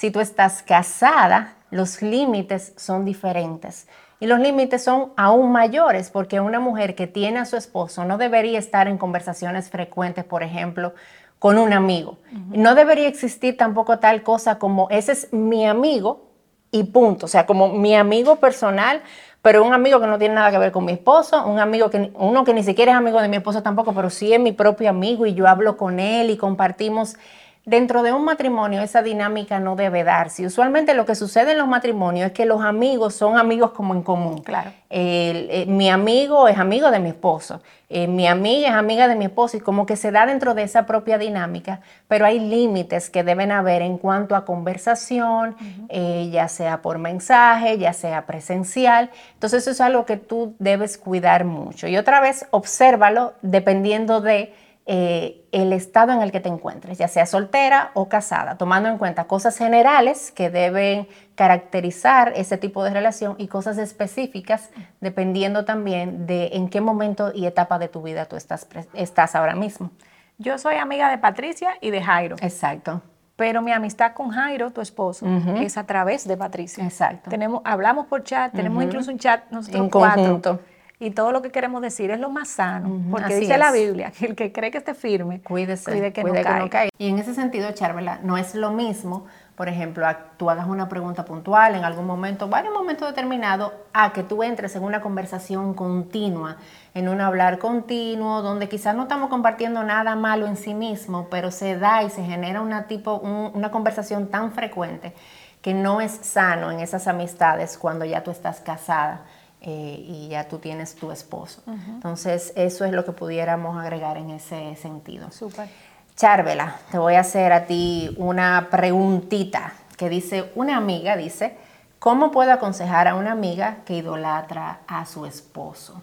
si 0.00 0.10
tú 0.10 0.20
estás 0.20 0.62
casada, 0.62 1.56
los 1.70 2.00
límites 2.00 2.72
son 2.78 3.04
diferentes. 3.04 3.86
Y 4.18 4.26
los 4.26 4.40
límites 4.40 4.82
son 4.82 5.12
aún 5.14 5.52
mayores 5.52 6.08
porque 6.08 6.40
una 6.40 6.58
mujer 6.58 6.94
que 6.94 7.06
tiene 7.06 7.38
a 7.38 7.44
su 7.44 7.58
esposo 7.58 8.06
no 8.06 8.16
debería 8.16 8.58
estar 8.58 8.88
en 8.88 8.96
conversaciones 8.96 9.68
frecuentes, 9.68 10.24
por 10.24 10.42
ejemplo, 10.42 10.94
con 11.38 11.58
un 11.58 11.74
amigo. 11.74 12.16
No 12.48 12.74
debería 12.74 13.08
existir 13.08 13.58
tampoco 13.58 13.98
tal 13.98 14.22
cosa 14.22 14.58
como 14.58 14.88
ese 14.88 15.12
es 15.12 15.34
mi 15.34 15.66
amigo 15.66 16.30
y 16.70 16.84
punto. 16.84 17.26
O 17.26 17.28
sea, 17.28 17.44
como 17.44 17.68
mi 17.68 17.94
amigo 17.94 18.36
personal, 18.36 19.02
pero 19.42 19.62
un 19.62 19.74
amigo 19.74 20.00
que 20.00 20.06
no 20.06 20.16
tiene 20.16 20.34
nada 20.34 20.50
que 20.50 20.56
ver 20.56 20.72
con 20.72 20.86
mi 20.86 20.92
esposo, 20.92 21.46
un 21.46 21.58
amigo 21.58 21.90
que 21.90 22.10
uno 22.14 22.44
que 22.44 22.54
ni 22.54 22.62
siquiera 22.62 22.92
es 22.92 22.96
amigo 22.96 23.20
de 23.20 23.28
mi 23.28 23.36
esposo 23.36 23.62
tampoco, 23.62 23.92
pero 23.92 24.08
sí 24.08 24.32
es 24.32 24.40
mi 24.40 24.52
propio 24.52 24.88
amigo 24.88 25.26
y 25.26 25.34
yo 25.34 25.46
hablo 25.46 25.76
con 25.76 26.00
él 26.00 26.30
y 26.30 26.38
compartimos 26.38 27.18
Dentro 27.66 28.02
de 28.02 28.12
un 28.12 28.24
matrimonio 28.24 28.80
esa 28.80 29.02
dinámica 29.02 29.60
no 29.60 29.76
debe 29.76 30.02
darse. 30.02 30.46
Usualmente 30.46 30.94
lo 30.94 31.04
que 31.04 31.14
sucede 31.14 31.52
en 31.52 31.58
los 31.58 31.68
matrimonios 31.68 32.28
es 32.28 32.32
que 32.32 32.46
los 32.46 32.62
amigos 32.62 33.14
son 33.14 33.36
amigos 33.38 33.72
como 33.72 33.94
en 33.94 34.02
común. 34.02 34.38
Claro. 34.42 34.72
Eh, 34.88 35.66
mi 35.68 35.90
amigo 35.90 36.48
es 36.48 36.58
amigo 36.58 36.90
de 36.90 36.98
mi 36.98 37.10
esposo, 37.10 37.60
eh, 37.88 38.08
mi 38.08 38.26
amiga 38.26 38.70
es 38.70 38.74
amiga 38.74 39.06
de 39.06 39.14
mi 39.14 39.26
esposo 39.26 39.56
y 39.56 39.60
como 39.60 39.86
que 39.86 39.94
se 39.94 40.10
da 40.10 40.26
dentro 40.26 40.54
de 40.54 40.64
esa 40.64 40.84
propia 40.84 41.16
dinámica, 41.16 41.80
pero 42.08 42.26
hay 42.26 42.40
límites 42.40 43.08
que 43.08 43.22
deben 43.22 43.52
haber 43.52 43.82
en 43.82 43.98
cuanto 43.98 44.34
a 44.34 44.44
conversación, 44.44 45.54
eh, 45.90 46.28
ya 46.32 46.48
sea 46.48 46.82
por 46.82 46.98
mensaje, 46.98 47.78
ya 47.78 47.92
sea 47.92 48.26
presencial. 48.26 49.10
Entonces 49.34 49.62
eso 49.62 49.70
es 49.70 49.80
algo 49.80 50.06
que 50.06 50.16
tú 50.16 50.54
debes 50.58 50.98
cuidar 50.98 51.44
mucho. 51.44 51.86
Y 51.86 51.96
otra 51.96 52.20
vez, 52.20 52.46
obsérvalo 52.50 53.34
dependiendo 53.42 54.20
de 54.20 54.52
eh, 54.92 55.46
el 55.52 55.72
estado 55.72 56.10
en 56.10 56.20
el 56.20 56.32
que 56.32 56.40
te 56.40 56.48
encuentres, 56.48 56.98
ya 56.98 57.06
sea 57.06 57.24
soltera 57.24 57.92
o 57.94 58.08
casada, 58.08 58.58
tomando 58.58 58.88
en 58.88 58.98
cuenta 58.98 59.28
cosas 59.28 59.56
generales 59.56 60.32
que 60.32 60.50
deben 60.50 61.06
caracterizar 61.36 62.32
ese 62.34 62.58
tipo 62.58 62.82
de 62.82 62.90
relación 62.90 63.36
y 63.38 63.46
cosas 63.46 63.78
específicas 63.78 64.70
dependiendo 65.00 65.64
también 65.64 66.26
de 66.26 66.50
en 66.54 66.68
qué 66.68 66.80
momento 66.80 67.30
y 67.32 67.46
etapa 67.46 67.78
de 67.78 67.86
tu 67.86 68.02
vida 68.02 68.24
tú 68.24 68.34
estás, 68.34 68.66
estás 68.92 69.36
ahora 69.36 69.54
mismo. 69.54 69.92
Yo 70.38 70.58
soy 70.58 70.74
amiga 70.74 71.08
de 71.08 71.18
Patricia 71.18 71.74
y 71.80 71.90
de 71.90 72.02
Jairo. 72.02 72.34
Exacto. 72.40 73.00
Pero 73.36 73.62
mi 73.62 73.70
amistad 73.70 74.12
con 74.14 74.30
Jairo, 74.30 74.72
tu 74.72 74.80
esposo, 74.80 75.24
es 75.54 75.78
a 75.78 75.86
través 75.86 76.26
de 76.26 76.36
Patricia. 76.36 76.82
Exacto. 76.82 77.30
Tenemos, 77.30 77.62
hablamos 77.64 78.06
por 78.06 78.24
chat, 78.24 78.52
tenemos 78.52 78.82
incluso 78.82 79.12
un 79.12 79.18
chat 79.20 79.48
nosotros 79.52 79.84
en 79.84 79.88
conjunto 79.88 80.58
y 81.02 81.12
todo 81.12 81.32
lo 81.32 81.40
que 81.40 81.50
queremos 81.50 81.80
decir 81.80 82.10
es 82.10 82.20
lo 82.20 82.28
más 82.28 82.48
sano, 82.48 83.00
porque 83.10 83.34
dice 83.34 83.56
la 83.56 83.72
Biblia 83.72 84.10
que 84.10 84.26
el 84.26 84.36
que 84.36 84.52
cree 84.52 84.70
que 84.70 84.76
esté 84.76 84.92
firme, 84.92 85.40
cuídese, 85.40 85.90
cuide 85.90 86.12
que, 86.12 86.22
no, 86.22 86.34
caiga. 86.34 86.90
Y 86.98 87.08
en 87.08 87.18
ese 87.18 87.34
sentido, 87.34 87.72
Charvela, 87.72 88.20
no 88.22 88.36
es 88.36 88.54
lo 88.54 88.70
mismo, 88.70 89.24
por 89.56 89.68
ejemplo, 89.68 90.06
a, 90.06 90.14
tú 90.36 90.50
hagas 90.50 90.68
una 90.68 90.90
pregunta 90.90 91.24
puntual 91.24 91.74
en 91.74 91.84
algún 91.84 92.06
momento, 92.06 92.48
varios 92.48 92.74
momentos 92.74 93.08
determinados, 93.08 93.72
a 93.94 94.12
que 94.12 94.22
tú 94.22 94.42
entres 94.42 94.76
en 94.76 94.84
una 94.84 95.00
conversación 95.00 95.72
continua, 95.72 96.58
en 96.92 97.08
un 97.08 97.22
hablar 97.22 97.58
continuo, 97.58 98.42
donde 98.42 98.68
quizás 98.68 98.94
no 98.94 99.04
estamos 99.04 99.30
compartiendo 99.30 99.82
nada 99.82 100.16
malo 100.16 100.46
en 100.46 100.58
sí 100.58 100.74
mismo, 100.74 101.28
pero 101.30 101.50
se 101.50 101.78
da 101.78 102.02
y 102.02 102.10
se 102.10 102.22
genera 102.22 102.60
una, 102.60 102.88
tipo, 102.88 103.14
una 103.14 103.70
conversación 103.70 104.28
tan 104.28 104.52
frecuente 104.52 105.14
que 105.62 105.72
no 105.72 106.02
es 106.02 106.12
sano 106.12 106.70
en 106.70 106.80
esas 106.80 107.06
amistades 107.06 107.78
cuando 107.78 108.04
ya 108.04 108.22
tú 108.22 108.30
estás 108.30 108.60
casada 108.60 109.22
eh, 109.62 110.04
y 110.06 110.28
ya 110.28 110.48
tú 110.48 110.58
tienes 110.58 110.94
tu 110.94 111.10
esposo. 111.10 111.62
Entonces, 111.66 112.52
eso 112.56 112.84
es 112.84 112.92
lo 112.92 113.04
que 113.04 113.12
pudiéramos 113.12 113.78
agregar 113.78 114.16
en 114.16 114.30
ese 114.30 114.74
sentido. 114.76 115.30
Súper. 115.30 115.68
Charvela, 116.16 116.76
te 116.90 116.98
voy 116.98 117.14
a 117.14 117.20
hacer 117.20 117.52
a 117.52 117.66
ti 117.66 118.14
una 118.18 118.68
preguntita 118.70 119.72
que 119.96 120.08
dice, 120.08 120.50
una 120.54 120.76
amiga 120.76 121.16
dice, 121.16 121.56
¿cómo 121.98 122.30
puedo 122.30 122.52
aconsejar 122.52 123.08
a 123.08 123.14
una 123.14 123.32
amiga 123.32 123.78
que 123.84 123.96
idolatra 123.96 124.80
a 124.86 125.04
su 125.06 125.26
esposo? 125.26 126.02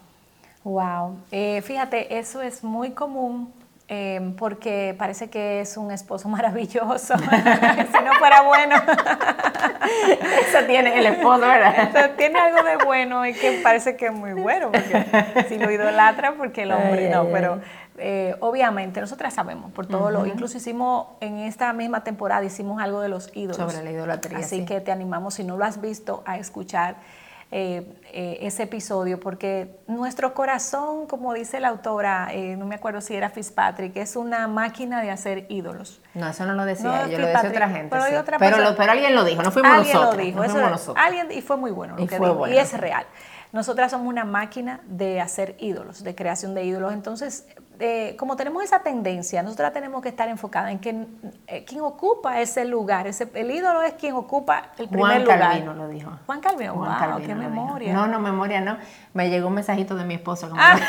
Wow, 0.64 1.18
eh, 1.32 1.62
fíjate, 1.62 2.20
eso 2.20 2.42
es 2.42 2.64
muy 2.64 2.92
común 2.92 3.54
Em, 3.90 4.34
porque 4.36 4.94
parece 4.98 5.30
que 5.30 5.62
es 5.62 5.78
un 5.78 5.92
esposo 5.92 6.28
maravilloso. 6.30 7.18
si 7.18 8.04
no 8.04 8.14
fuera 8.20 8.42
bueno. 8.42 8.76
Eso 10.48 10.66
tiene 10.68 11.00
el 11.00 11.06
esposo, 11.06 11.40
¿verdad? 11.40 12.12
tiene 12.18 12.38
algo 12.38 12.64
de 12.64 12.84
bueno 12.84 13.26
y 13.26 13.34
que 13.34 13.62
parece 13.64 13.96
que 13.96 14.08
es 14.08 14.12
muy 14.12 14.34
bueno, 14.34 14.72
porque 14.72 15.46
si 15.48 15.58
lo 15.58 15.72
idolatra, 15.72 16.34
porque 16.34 16.64
el 16.64 16.74
hombre 16.74 17.10
no, 17.10 17.26
pero 17.28 17.62
eh, 17.98 18.36
obviamente 18.42 19.00
nosotras 19.00 19.34
sabemos 19.34 19.72
por 19.72 19.88
todo 19.88 20.12
lo, 20.12 20.26
incluso 20.26 20.58
hicimos 20.58 21.08
en 21.22 21.38
esta 21.38 21.72
misma 21.72 22.04
temporada, 22.04 22.44
hicimos 22.44 22.82
algo 22.82 23.00
de 23.00 23.08
los 23.08 23.32
ídolos. 23.34 23.72
Sobre 23.72 23.84
la 23.84 23.92
idolatría. 23.92 24.40
Así 24.40 24.66
que 24.66 24.82
te 24.82 24.92
animamos, 24.92 25.36
si 25.36 25.46
no 25.46 25.56
lo 25.56 25.64
has 25.64 25.80
visto, 25.80 26.24
a 26.26 26.38
escuchar 26.38 26.96
eh, 27.50 27.98
eh, 28.12 28.40
ese 28.42 28.64
episodio, 28.64 29.22
porque 29.22 29.80
nuestro 29.88 30.34
corazón, 30.34 31.08
como 31.08 31.34
dice 31.34 31.62
la 31.62 31.70
autora, 31.70 32.28
eh, 32.34 32.58
no 32.58 32.66
me 32.66 32.76
acuerdo 32.76 33.00
si 33.00 33.16
era 33.16 33.30
Fitzpatrick, 33.30 33.96
es 33.96 34.18
una 34.18 34.50
máquina 34.50 35.02
de 35.02 35.12
hacer 35.12 35.46
ídolos. 35.48 36.02
No, 36.14 36.28
eso 36.28 36.46
no 36.46 36.56
lo 36.56 36.66
decía 36.66 37.08
yo, 37.08 37.20
lo 37.20 37.28
decía 37.28 37.50
otra 37.50 37.70
gente. 37.70 37.96
Pero, 38.38 38.76
pero, 38.76 38.92
alguien 38.92 39.16
lo 39.16 39.24
dijo, 39.24 39.44
no 39.44 39.52
fuimos 39.52 39.72
alguien 39.72 39.94
nosotros. 39.94 40.18
Lo 40.18 40.24
dijo, 40.24 40.44
eso 40.44 40.94
Alguien, 40.98 41.32
y 41.32 41.42
fue 41.42 41.56
muy 41.56 41.72
bueno 41.72 41.96
lo 41.96 42.06
que 42.06 42.20
dijo, 42.20 42.48
y 42.50 42.58
es 42.58 42.74
real. 42.78 43.06
Nosotras 43.54 43.92
somos 43.92 44.08
una 44.08 44.26
máquina 44.26 44.82
de 44.86 45.22
hacer 45.22 45.56
ídolos, 45.58 46.04
de 46.04 46.16
creación 46.16 46.54
de 46.54 46.66
ídolos. 46.66 46.92
Entonces, 46.92 47.46
eh, 47.80 48.16
como 48.18 48.36
tenemos 48.36 48.64
esa 48.64 48.80
tendencia, 48.80 49.44
nosotros 49.44 49.72
tenemos 49.74 50.02
que 50.02 50.10
estar 50.10 50.28
enfocadas 50.30 50.72
en 50.72 50.80
que 50.80 51.06
eh, 51.48 51.66
quien 51.66 51.82
ocupa 51.82 52.40
ese 52.42 52.66
lugar, 52.66 53.08
ese, 53.08 53.30
el 53.34 53.52
ídolo 53.52 53.82
es 53.82 53.94
quien 53.94 54.16
ocupa 54.16 54.72
el 54.78 54.90
primer 54.90 55.22
lugar. 55.22 55.40
Juan 55.40 55.50
Calvino 55.52 55.74
lo 55.74 55.88
dijo. 55.88 56.12
Juan 56.26 56.42
Calvino, 56.42 56.74
wow, 56.76 57.22
qué 57.26 57.36
memoria. 57.36 57.94
No, 57.94 58.08
no, 58.08 58.20
memoria 58.20 58.62
no. 58.62 58.78
Me 59.14 59.30
llegó 59.30 59.48
un 59.48 59.54
mensajito 59.54 59.96
de 59.96 60.06
mi 60.06 60.16
esposo. 60.16 60.50
Ah, 60.58 60.80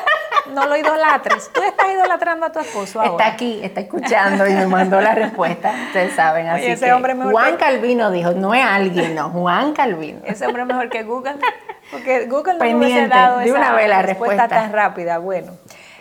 no 0.54 0.66
lo 0.66 0.76
idolatres. 0.76 1.50
Tú 1.52 1.62
estás 1.62 1.86
idolatrando 1.92 2.46
a 2.46 2.52
tu 2.52 2.60
esposo 2.60 3.00
ahora. 3.00 3.12
Está 3.12 3.26
aquí, 3.26 3.60
está 3.62 3.80
escuchando 3.80 4.46
y 4.46 4.54
me 4.54 4.66
mandó 4.66 5.00
la 5.00 5.14
respuesta. 5.14 5.72
Ustedes 5.88 6.14
saben, 6.14 6.46
así 6.48 6.66
ese 6.66 6.92
hombre 6.92 7.14
mejor 7.14 7.32
Juan 7.32 7.56
Calvino 7.56 8.10
dijo, 8.10 8.32
no 8.32 8.54
es 8.54 8.64
alguien, 8.64 9.14
no, 9.14 9.30
Juan 9.30 9.72
Calvino. 9.72 10.20
Ese 10.24 10.46
hombre 10.46 10.64
mejor 10.64 10.88
que 10.88 11.02
Google, 11.02 11.36
porque 11.90 12.26
Google 12.26 12.54
no 12.54 12.64
me 12.64 12.76
hubiese 12.76 13.08
dado 13.08 13.40
esa 13.40 14.02
respuesta 14.02 14.48
tan 14.48 14.72
rápida. 14.72 15.18
Bueno. 15.18 15.52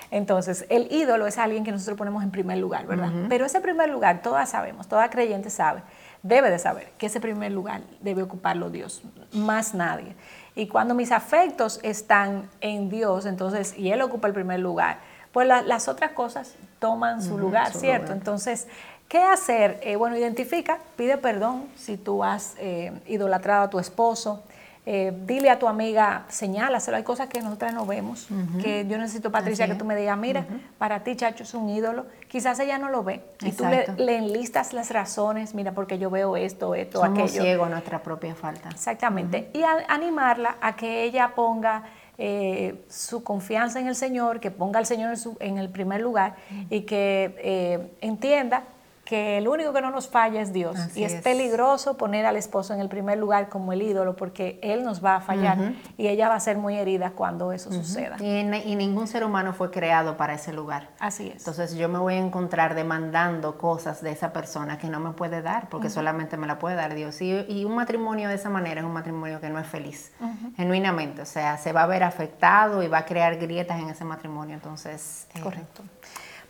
Entonces, 0.10 0.66
el 0.70 0.92
ídolo 0.92 1.28
es 1.28 1.38
alguien 1.38 1.64
que 1.64 1.72
nosotros 1.72 1.98
ponemos 1.98 2.24
en 2.24 2.32
primer 2.32 2.58
lugar, 2.58 2.86
¿verdad? 2.86 3.12
Pero 3.28 3.46
ese 3.46 3.60
primer 3.60 3.90
lugar, 3.90 4.22
todas 4.22 4.50
sabemos, 4.50 4.88
toda 4.88 5.10
creyente 5.10 5.50
sabe, 5.50 5.82
debe 6.24 6.50
de 6.50 6.60
saber 6.60 6.90
que 6.98 7.08
ese 7.08 7.20
primer 7.20 7.52
lugar 7.52 7.82
debe 8.02 8.24
ocuparlo 8.24 8.70
Dios, 8.70 9.02
más 9.34 9.74
nadie. 9.74 10.16
Y 10.56 10.68
cuando 10.68 10.94
mis 10.96 11.12
afectos 11.12 11.80
están 11.84 12.50
en 12.62 12.90
Dios, 12.90 13.26
entonces, 13.26 13.78
y 13.78 13.92
Él 13.92 14.02
ocupa 14.02 14.28
el 14.28 14.34
primer 14.34 14.60
lugar, 14.60 15.00
pues 15.32 15.48
las 15.48 15.88
otras 15.88 16.12
cosas 16.12 16.56
toman 16.80 17.22
su 17.22 17.38
lugar, 17.38 17.74
¿cierto? 17.74 18.14
Entonces, 18.14 18.68
¿qué 19.08 19.20
hacer? 19.20 19.80
Eh, 19.84 19.96
bueno, 19.96 20.18
identifica, 20.18 20.80
pide 20.96 21.18
perdón 21.18 21.66
si 21.76 21.98
tú 21.98 22.24
has 22.24 22.56
eh, 22.58 22.92
idolatrado 23.08 23.66
a 23.66 23.70
tu 23.70 23.78
esposo, 23.78 24.44
eh, 24.90 25.12
dile 25.26 25.50
a 25.50 25.60
tu 25.60 25.68
amiga, 25.68 26.24
señálaselo, 26.30 26.96
hay 26.96 27.04
cosas 27.04 27.28
que 27.28 27.42
nosotras 27.42 27.74
no 27.74 27.86
vemos, 27.86 28.30
que 28.64 28.88
yo 28.88 28.98
necesito, 28.98 29.34
Patricia, 29.34 29.68
que 29.68 29.76
tú 29.76 29.84
me 29.84 29.98
digas, 29.98 30.18
mira, 30.18 30.46
para 30.78 31.04
ti 31.04 31.14
Chacho 31.18 31.44
es 31.44 31.54
un 31.54 31.68
ídolo, 31.68 32.06
quizás 32.30 32.58
ella 32.62 32.78
no 32.78 32.88
lo 32.88 33.04
ve, 33.04 33.22
y 33.42 33.52
tú 33.52 33.66
le, 33.66 34.16
enlistas 34.16 34.72
las 34.72 34.90
razones, 34.92 35.54
mira, 35.54 35.74
porque 35.74 36.00
yo 36.00 36.10
veo 36.10 36.38
esto, 36.38 36.74
esto, 36.74 37.02
Somos 37.02 37.20
aquello. 37.20 37.42
ciegos 37.42 37.68
a 37.68 37.70
nuestra 37.72 38.02
propia 38.02 38.34
falta. 38.34 38.70
Exactamente, 38.70 39.50
y 39.54 39.62
animarla 39.90 40.56
a 40.62 40.78
que 40.78 41.04
ella 41.04 41.34
ponga 41.36 41.84
eh, 42.18 42.86
su 42.88 43.26
confianza 43.26 43.82
en 43.82 43.88
el 43.88 43.96
Señor, 43.96 44.40
que 44.40 44.52
ponga 44.52 44.80
al 44.80 44.86
Señor 44.86 45.16
en, 45.42 45.58
el 45.58 45.68
primer 45.68 46.00
lugar 46.00 46.38
y 46.70 46.84
que 46.84 47.36
eh, 47.40 47.92
entienda 48.00 48.64
que 49.08 49.38
el 49.38 49.48
único 49.48 49.72
que 49.72 49.80
no 49.80 49.90
nos 49.90 50.10
falla 50.10 50.42
es 50.42 50.52
Dios. 50.52 50.78
y 50.96 51.06
es, 51.06 51.14
peligroso 51.22 51.96
poner 51.96 52.26
al 52.26 52.36
esposo 52.36 52.74
en 52.74 52.82
el 52.82 52.90
primer 52.90 53.18
lugar 53.18 53.48
como 53.48 53.72
el 53.72 53.82
ídolo 53.82 54.18
porque 54.18 54.60
él 54.62 54.84
nos 54.84 55.04
va 55.04 55.16
a 55.16 55.22
fallar 55.22 55.74
y 55.98 56.08
ella 56.08 56.28
va 56.28 56.36
a 56.36 56.40
ser 56.42 56.58
muy 56.58 56.76
herida 56.78 57.12
cuando 57.12 57.54
eso 57.54 57.72
suceda. 57.72 58.18
Y, 58.20 58.76
ningún 58.78 59.08
ser 59.08 59.24
humano 59.24 59.54
fue 59.54 59.72
creado 59.72 60.18
para 60.18 60.34
ese 60.34 60.52
lugar. 60.54 60.90
Así 61.00 61.28
es. 61.28 61.38
Entonces 61.38 61.76
yo 61.76 61.90
me 61.90 61.98
voy 61.98 62.16
a 62.16 62.18
encontrar 62.18 62.76
demandando 62.76 63.58
cosas 63.58 64.02
de 64.02 64.12
esa 64.12 64.34
persona 64.34 64.78
que 64.78 64.88
no 64.88 65.00
me 65.00 65.12
puede 65.12 65.42
dar 65.42 65.70
porque 65.70 65.90
solamente 65.90 66.36
me 66.36 66.46
la 66.46 66.60
puede 66.60 66.76
dar 66.76 66.94
Dios. 66.94 67.22
Y, 67.22 67.46
y, 67.48 67.64
un 67.64 67.76
matrimonio 67.76 68.28
de 68.28 68.36
esa 68.36 68.50
manera 68.50 68.82
es 68.82 68.86
un 68.86 68.94
matrimonio 68.94 69.40
que 69.40 69.50
no 69.50 69.58
es 69.60 69.68
feliz, 69.68 70.12
genuinamente. 70.58 71.22
O 71.22 71.26
sea, 71.26 71.58
se 71.58 71.72
va 71.72 71.84
a 71.84 71.88
ver 71.88 72.04
afectado 72.04 72.84
y 72.84 72.88
va 72.88 73.00
a 73.00 73.06
crear 73.06 73.38
grietas 73.38 73.80
en 73.80 73.90
ese 73.90 74.04
matrimonio. 74.04 74.54
Entonces... 74.54 75.28
Eh, 75.34 75.40
Correcto. 75.40 75.84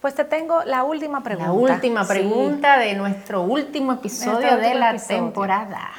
Pues 0.02 0.14
te 0.14 0.26
tengo 0.26 0.64
la 0.64 0.84
última 0.84 1.24
pregunta. 1.24 1.52
La 1.52 1.54
última 1.54 2.08
pregunta 2.08 2.78
de 2.78 2.94
nuestro 2.94 3.42
último 3.42 3.94
episodio 3.94 4.58
de 4.58 4.76
la 4.76 4.96
temporada. 4.96 5.90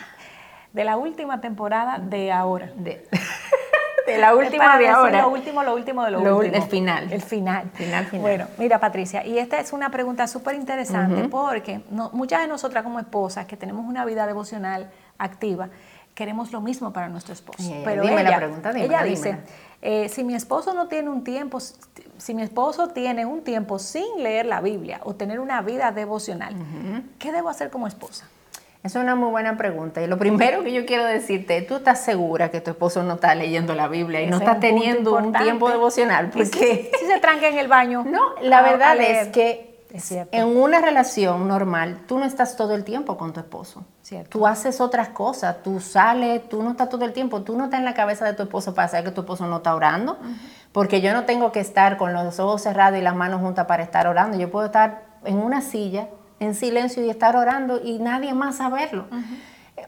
De 0.72 0.84
la 0.84 0.96
última 0.96 1.40
temporada 1.40 1.98
de 1.98 2.30
ahora. 2.30 2.70
De, 2.76 3.04
la 4.18 4.34
última 4.34 4.78
de 4.78 4.88
ahora. 4.88 5.22
Lo 5.22 5.30
último, 5.30 5.62
lo 5.64 5.74
último 5.74 6.04
de 6.04 6.12
lo, 6.12 6.36
último. 6.36 6.56
El 6.56 6.62
final. 6.62 7.12
El 7.12 7.22
final. 7.22 7.70
Final, 7.74 8.06
final. 8.06 8.22
Bueno, 8.22 8.46
mira 8.56 8.78
Patricia, 8.78 9.26
y 9.26 9.38
esta 9.38 9.58
es 9.58 9.72
una 9.72 9.90
pregunta 9.90 10.28
súper 10.28 10.54
interesante 10.54 11.28
porque 11.28 11.80
muchas 11.90 12.42
de 12.42 12.46
nosotras 12.46 12.84
como 12.84 13.00
esposas 13.00 13.46
que 13.46 13.56
tenemos 13.56 13.84
una 13.84 14.04
vida 14.04 14.26
devocional 14.26 14.90
activa, 15.18 15.68
queremos 16.14 16.52
lo 16.52 16.60
mismo 16.60 16.92
para 16.92 17.08
nuestro 17.08 17.34
esposo. 17.34 17.72
pero 17.84 18.02
dime 18.02 18.22
la 18.22 18.36
pregunta, 18.36 18.72
dime, 18.72 18.86
ella 18.86 19.02
dice, 19.02 19.38
eh, 19.80 20.08
si 20.08 20.24
mi 20.24 20.34
esposo 20.34 20.74
no 20.74 20.88
tiene 20.88 21.08
un 21.08 21.22
tiempo, 21.22 21.58
si 21.60 22.34
mi 22.34 22.42
esposo 22.42 22.88
tiene 22.88 23.26
un 23.26 23.42
tiempo 23.42 23.78
sin 23.78 24.22
leer 24.22 24.46
la 24.46 24.60
Biblia 24.60 25.00
o 25.04 25.14
tener 25.14 25.38
una 25.40 25.62
vida 25.62 25.92
devocional, 25.92 26.54
¿qué 27.18 27.32
debo 27.32 27.48
hacer 27.48 27.70
como 27.70 27.86
esposa? 27.86 28.26
Es 28.84 28.94
una 28.94 29.16
muy 29.16 29.30
buena 29.30 29.56
pregunta. 29.56 30.00
Y 30.02 30.06
lo 30.06 30.18
primero 30.18 30.62
que 30.62 30.72
yo 30.72 30.86
quiero 30.86 31.04
decirte, 31.04 31.60
tú 31.62 31.76
estás 31.76 32.00
segura 32.00 32.50
que 32.50 32.60
tu 32.60 32.70
esposo 32.70 33.02
no 33.02 33.14
está 33.14 33.34
leyendo 33.34 33.74
la 33.74 33.88
Biblia 33.88 34.22
y 34.22 34.28
no 34.28 34.38
está 34.38 34.60
teniendo 34.60 35.16
un 35.16 35.32
tiempo 35.32 35.68
devocional. 35.68 36.30
Porque 36.30 36.90
si, 36.98 37.06
se 37.06 37.18
tranca 37.18 37.48
en 37.48 37.58
el 37.58 37.68
baño. 37.68 38.04
No, 38.08 38.34
la 38.40 38.62
verdad 38.62 38.96
es 38.96 39.28
que 39.28 39.67
en 39.90 40.56
una 40.56 40.80
relación 40.80 41.48
normal, 41.48 42.00
tú 42.06 42.18
no 42.18 42.24
estás 42.24 42.56
todo 42.56 42.74
el 42.74 42.84
tiempo 42.84 43.16
con 43.16 43.32
tu 43.32 43.40
esposo. 43.40 43.84
Tú 44.28 44.46
haces 44.46 44.80
otras 44.80 45.10
cosas, 45.10 45.62
tú 45.62 45.80
sales, 45.80 46.48
tú 46.48 46.62
no 46.62 46.72
estás 46.72 46.88
todo 46.88 47.04
el 47.04 47.12
tiempo, 47.12 47.42
tú 47.42 47.56
no 47.56 47.64
estás 47.64 47.80
en 47.80 47.84
la 47.84 47.94
cabeza 47.94 48.24
de 48.24 48.34
tu 48.34 48.42
esposo 48.42 48.74
para 48.74 48.88
saber 48.88 49.06
que 49.06 49.10
tu 49.12 49.22
esposo 49.22 49.46
no 49.46 49.58
está 49.58 49.74
orando, 49.74 50.18
porque 50.72 51.00
yo 51.00 51.12
no 51.12 51.24
tengo 51.24 51.52
que 51.52 51.60
estar 51.60 51.96
con 51.96 52.12
los 52.12 52.38
ojos 52.38 52.62
cerrados 52.62 52.98
y 52.98 53.02
las 53.02 53.14
manos 53.14 53.40
juntas 53.40 53.66
para 53.66 53.82
estar 53.82 54.06
orando. 54.06 54.38
Yo 54.38 54.50
puedo 54.50 54.66
estar 54.66 55.02
en 55.24 55.36
una 55.36 55.60
silla, 55.60 56.08
en 56.40 56.54
silencio 56.54 57.04
y 57.04 57.10
estar 57.10 57.36
orando 57.36 57.80
y 57.82 57.98
nadie 57.98 58.34
más 58.34 58.56
saberlo. 58.56 59.06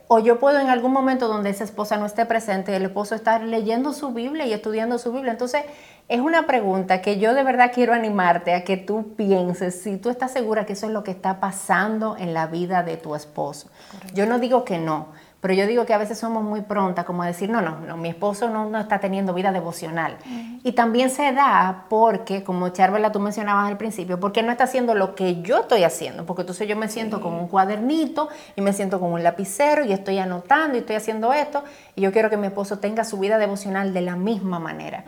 O 0.07 0.19
yo 0.19 0.39
puedo 0.39 0.59
en 0.59 0.69
algún 0.69 0.93
momento 0.93 1.29
donde 1.29 1.51
esa 1.51 1.65
esposa 1.65 1.97
no 1.97 2.07
esté 2.07 2.27
presente, 2.27 2.75
el 2.75 2.85
esposo 2.85 3.15
estar 3.15 3.43
leyendo 3.43 3.93
su 3.93 4.13
Biblia 4.13 4.47
y 4.47 4.53
estudiando 4.53 4.99
su 4.99 5.13
Biblia. 5.13 5.33
Entonces, 5.33 5.65
es 6.11 6.21
una 6.21 6.45
pregunta 6.45 7.01
que 7.03 7.21
yo 7.21 7.35
de 7.35 7.45
verdad 7.45 7.71
quiero 7.73 7.95
animarte 7.95 8.53
a 8.53 8.65
que 8.65 8.77
tú 8.77 9.15
pienses 9.15 9.81
si 9.81 9.97
tú 9.97 10.11
estás 10.11 10.33
segura 10.33 10.67
que 10.67 10.73
eso 10.73 10.87
es 10.87 10.93
lo 10.93 11.05
que 11.05 11.13
está 11.13 11.39
pasando 11.39 12.17
en 12.17 12.35
la 12.35 12.49
vida 12.49 12.83
de 12.83 12.97
tu 12.97 13.15
esposo. 13.15 13.71
Yo 14.13 14.27
no 14.27 14.41
digo 14.41 14.65
que 14.65 14.79
no, 14.79 15.11
pero 15.41 15.55
yo 15.55 15.69
digo 15.69 15.87
que 15.87 15.95
a 15.95 15.99
veces 15.99 16.19
somos 16.19 16.43
muy 16.43 16.63
prontas 16.63 17.05
como 17.05 17.23
a 17.23 17.29
decir, 17.29 17.49
no, 17.49 17.63
no, 17.63 17.79
no 17.79 17.97
mi 17.97 18.09
esposo 18.09 18.51
no, 18.51 18.69
no 18.69 18.81
está 18.81 18.99
teniendo 18.99 19.33
vida 19.35 19.53
devocional. 19.53 20.17
Y 20.65 20.73
también 20.73 21.11
se 21.11 21.31
da 21.31 21.87
porque, 21.89 22.43
como 22.43 22.71
Charvela 22.71 23.13
tú 23.13 23.21
mencionabas 23.21 23.69
al 23.69 23.77
principio, 23.77 24.19
porque 24.19 24.43
no 24.43 24.51
está 24.51 24.65
haciendo 24.65 24.97
lo 24.97 25.15
que 25.15 25.43
yo 25.43 25.61
estoy 25.61 25.85
haciendo. 25.85 26.27
Porque 26.27 26.43
entonces 26.43 26.67
yo 26.67 26.75
me 26.75 26.89
siento 26.89 27.21
con 27.21 27.35
un 27.35 27.47
cuadernito 27.47 28.31
y 28.57 28.63
me 28.63 28.73
siento 28.73 28.99
con 28.99 29.13
un 29.13 29.23
lapicero 29.23 29.85
y 29.85 29.93
estoy 29.93 30.19
anotando 30.19 30.77
y 30.77 30.81
estoy 30.81 30.97
haciendo 30.97 31.33
esto. 31.33 31.63
Y 31.95 32.01
yo 32.01 32.11
quiero 32.11 32.31
que 32.31 32.37
mi 32.37 32.49
esposo 32.49 32.81
tenga 32.81 33.05
su 33.05 33.17
vida 33.21 33.39
devocional 33.39 33.95
de 33.95 34.01
la 34.01 34.17
misma 34.17 34.59
manera 34.59 35.05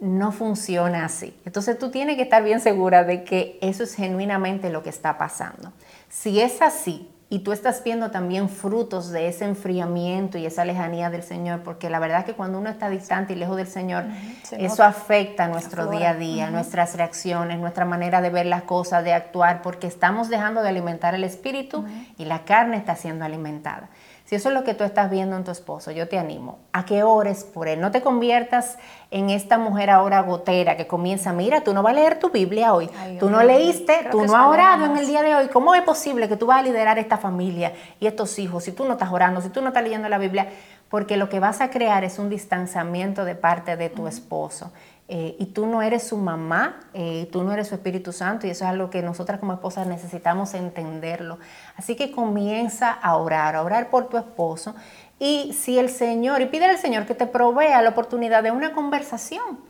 no 0.00 0.32
funciona 0.32 1.04
así. 1.04 1.36
Entonces 1.44 1.78
tú 1.78 1.90
tienes 1.90 2.16
que 2.16 2.22
estar 2.22 2.42
bien 2.42 2.60
segura 2.60 3.04
de 3.04 3.24
que 3.24 3.58
eso 3.60 3.82
es 3.82 3.94
genuinamente 3.94 4.70
lo 4.70 4.82
que 4.82 4.90
está 4.90 5.18
pasando. 5.18 5.72
Si 6.08 6.40
es 6.40 6.62
así 6.62 7.08
y 7.30 7.40
tú 7.40 7.52
estás 7.52 7.84
viendo 7.84 8.10
también 8.10 8.48
frutos 8.48 9.10
de 9.10 9.28
ese 9.28 9.44
enfriamiento 9.44 10.38
y 10.38 10.46
esa 10.46 10.64
lejanía 10.64 11.10
del 11.10 11.22
Señor, 11.22 11.60
porque 11.62 11.90
la 11.90 11.98
verdad 11.98 12.24
que 12.24 12.32
cuando 12.32 12.58
uno 12.58 12.70
está 12.70 12.88
distante 12.88 13.34
y 13.34 13.36
lejos 13.36 13.56
del 13.58 13.66
Señor, 13.66 14.04
eso 14.52 14.82
afecta 14.82 15.46
nuestro 15.46 15.90
día 15.90 16.10
a 16.10 16.14
día, 16.14 16.50
nuestras 16.50 16.96
reacciones, 16.96 17.58
nuestra 17.58 17.84
manera 17.84 18.22
de 18.22 18.30
ver 18.30 18.46
las 18.46 18.62
cosas, 18.62 19.04
de 19.04 19.12
actuar, 19.12 19.60
porque 19.60 19.86
estamos 19.86 20.30
dejando 20.30 20.62
de 20.62 20.70
alimentar 20.70 21.14
el 21.14 21.24
espíritu 21.24 21.84
y 22.16 22.24
la 22.24 22.44
carne 22.44 22.78
está 22.78 22.96
siendo 22.96 23.26
alimentada. 23.26 23.90
Si 24.28 24.34
eso 24.34 24.50
es 24.50 24.54
lo 24.54 24.62
que 24.62 24.74
tú 24.74 24.84
estás 24.84 25.10
viendo 25.10 25.36
en 25.36 25.44
tu 25.44 25.50
esposo, 25.50 25.90
yo 25.90 26.06
te 26.06 26.18
animo 26.18 26.58
a 26.74 26.84
que 26.84 27.02
ores 27.02 27.44
por 27.44 27.66
él. 27.66 27.80
No 27.80 27.90
te 27.90 28.02
conviertas 28.02 28.76
en 29.10 29.30
esta 29.30 29.56
mujer 29.56 29.88
ahora 29.88 30.20
gotera 30.20 30.76
que 30.76 30.86
comienza, 30.86 31.32
mira, 31.32 31.62
tú 31.62 31.72
no 31.72 31.82
vas 31.82 31.92
a 31.92 31.96
leer 31.96 32.18
tu 32.18 32.28
Biblia 32.28 32.74
hoy, 32.74 32.90
tú 33.18 33.30
no 33.30 33.42
leíste, 33.42 34.06
tú 34.10 34.26
no 34.26 34.36
has 34.36 34.46
orado 34.46 34.84
en 34.84 34.98
el 34.98 35.06
día 35.06 35.22
de 35.22 35.34
hoy. 35.34 35.48
¿Cómo 35.48 35.74
es 35.74 35.80
posible 35.80 36.28
que 36.28 36.36
tú 36.36 36.44
vas 36.44 36.58
a 36.58 36.62
liderar 36.62 36.98
esta 36.98 37.16
familia 37.16 37.72
y 38.00 38.06
estos 38.06 38.38
hijos 38.38 38.64
si 38.64 38.72
tú 38.72 38.84
no 38.84 38.92
estás 38.92 39.10
orando, 39.10 39.40
si 39.40 39.48
tú 39.48 39.62
no 39.62 39.68
estás 39.68 39.82
leyendo 39.82 40.10
la 40.10 40.18
Biblia? 40.18 40.48
Porque 40.90 41.16
lo 41.16 41.30
que 41.30 41.40
vas 41.40 41.62
a 41.62 41.70
crear 41.70 42.04
es 42.04 42.18
un 42.18 42.28
distanciamiento 42.28 43.24
de 43.24 43.34
parte 43.34 43.78
de 43.78 43.88
tu 43.88 44.06
esposo. 44.08 44.72
Eh, 45.10 45.36
y 45.38 45.46
tú 45.46 45.66
no 45.66 45.80
eres 45.80 46.06
su 46.06 46.18
mamá, 46.18 46.80
eh, 46.92 47.30
tú 47.32 47.42
no 47.42 47.50
eres 47.50 47.68
su 47.68 47.74
Espíritu 47.74 48.12
Santo, 48.12 48.46
y 48.46 48.50
eso 48.50 48.64
es 48.64 48.70
algo 48.70 48.90
que 48.90 49.00
nosotras 49.00 49.40
como 49.40 49.54
esposas 49.54 49.86
necesitamos 49.86 50.52
entenderlo. 50.52 51.38
Así 51.76 51.96
que 51.96 52.10
comienza 52.12 52.92
a 52.92 53.16
orar, 53.16 53.56
a 53.56 53.62
orar 53.62 53.88
por 53.88 54.10
tu 54.10 54.18
esposo, 54.18 54.74
y 55.18 55.54
si 55.54 55.78
el 55.78 55.88
Señor, 55.88 56.42
y 56.42 56.46
pide 56.46 56.66
al 56.66 56.76
Señor 56.76 57.06
que 57.06 57.14
te 57.14 57.26
provea 57.26 57.80
la 57.80 57.88
oportunidad 57.88 58.42
de 58.42 58.50
una 58.50 58.74
conversación, 58.74 59.60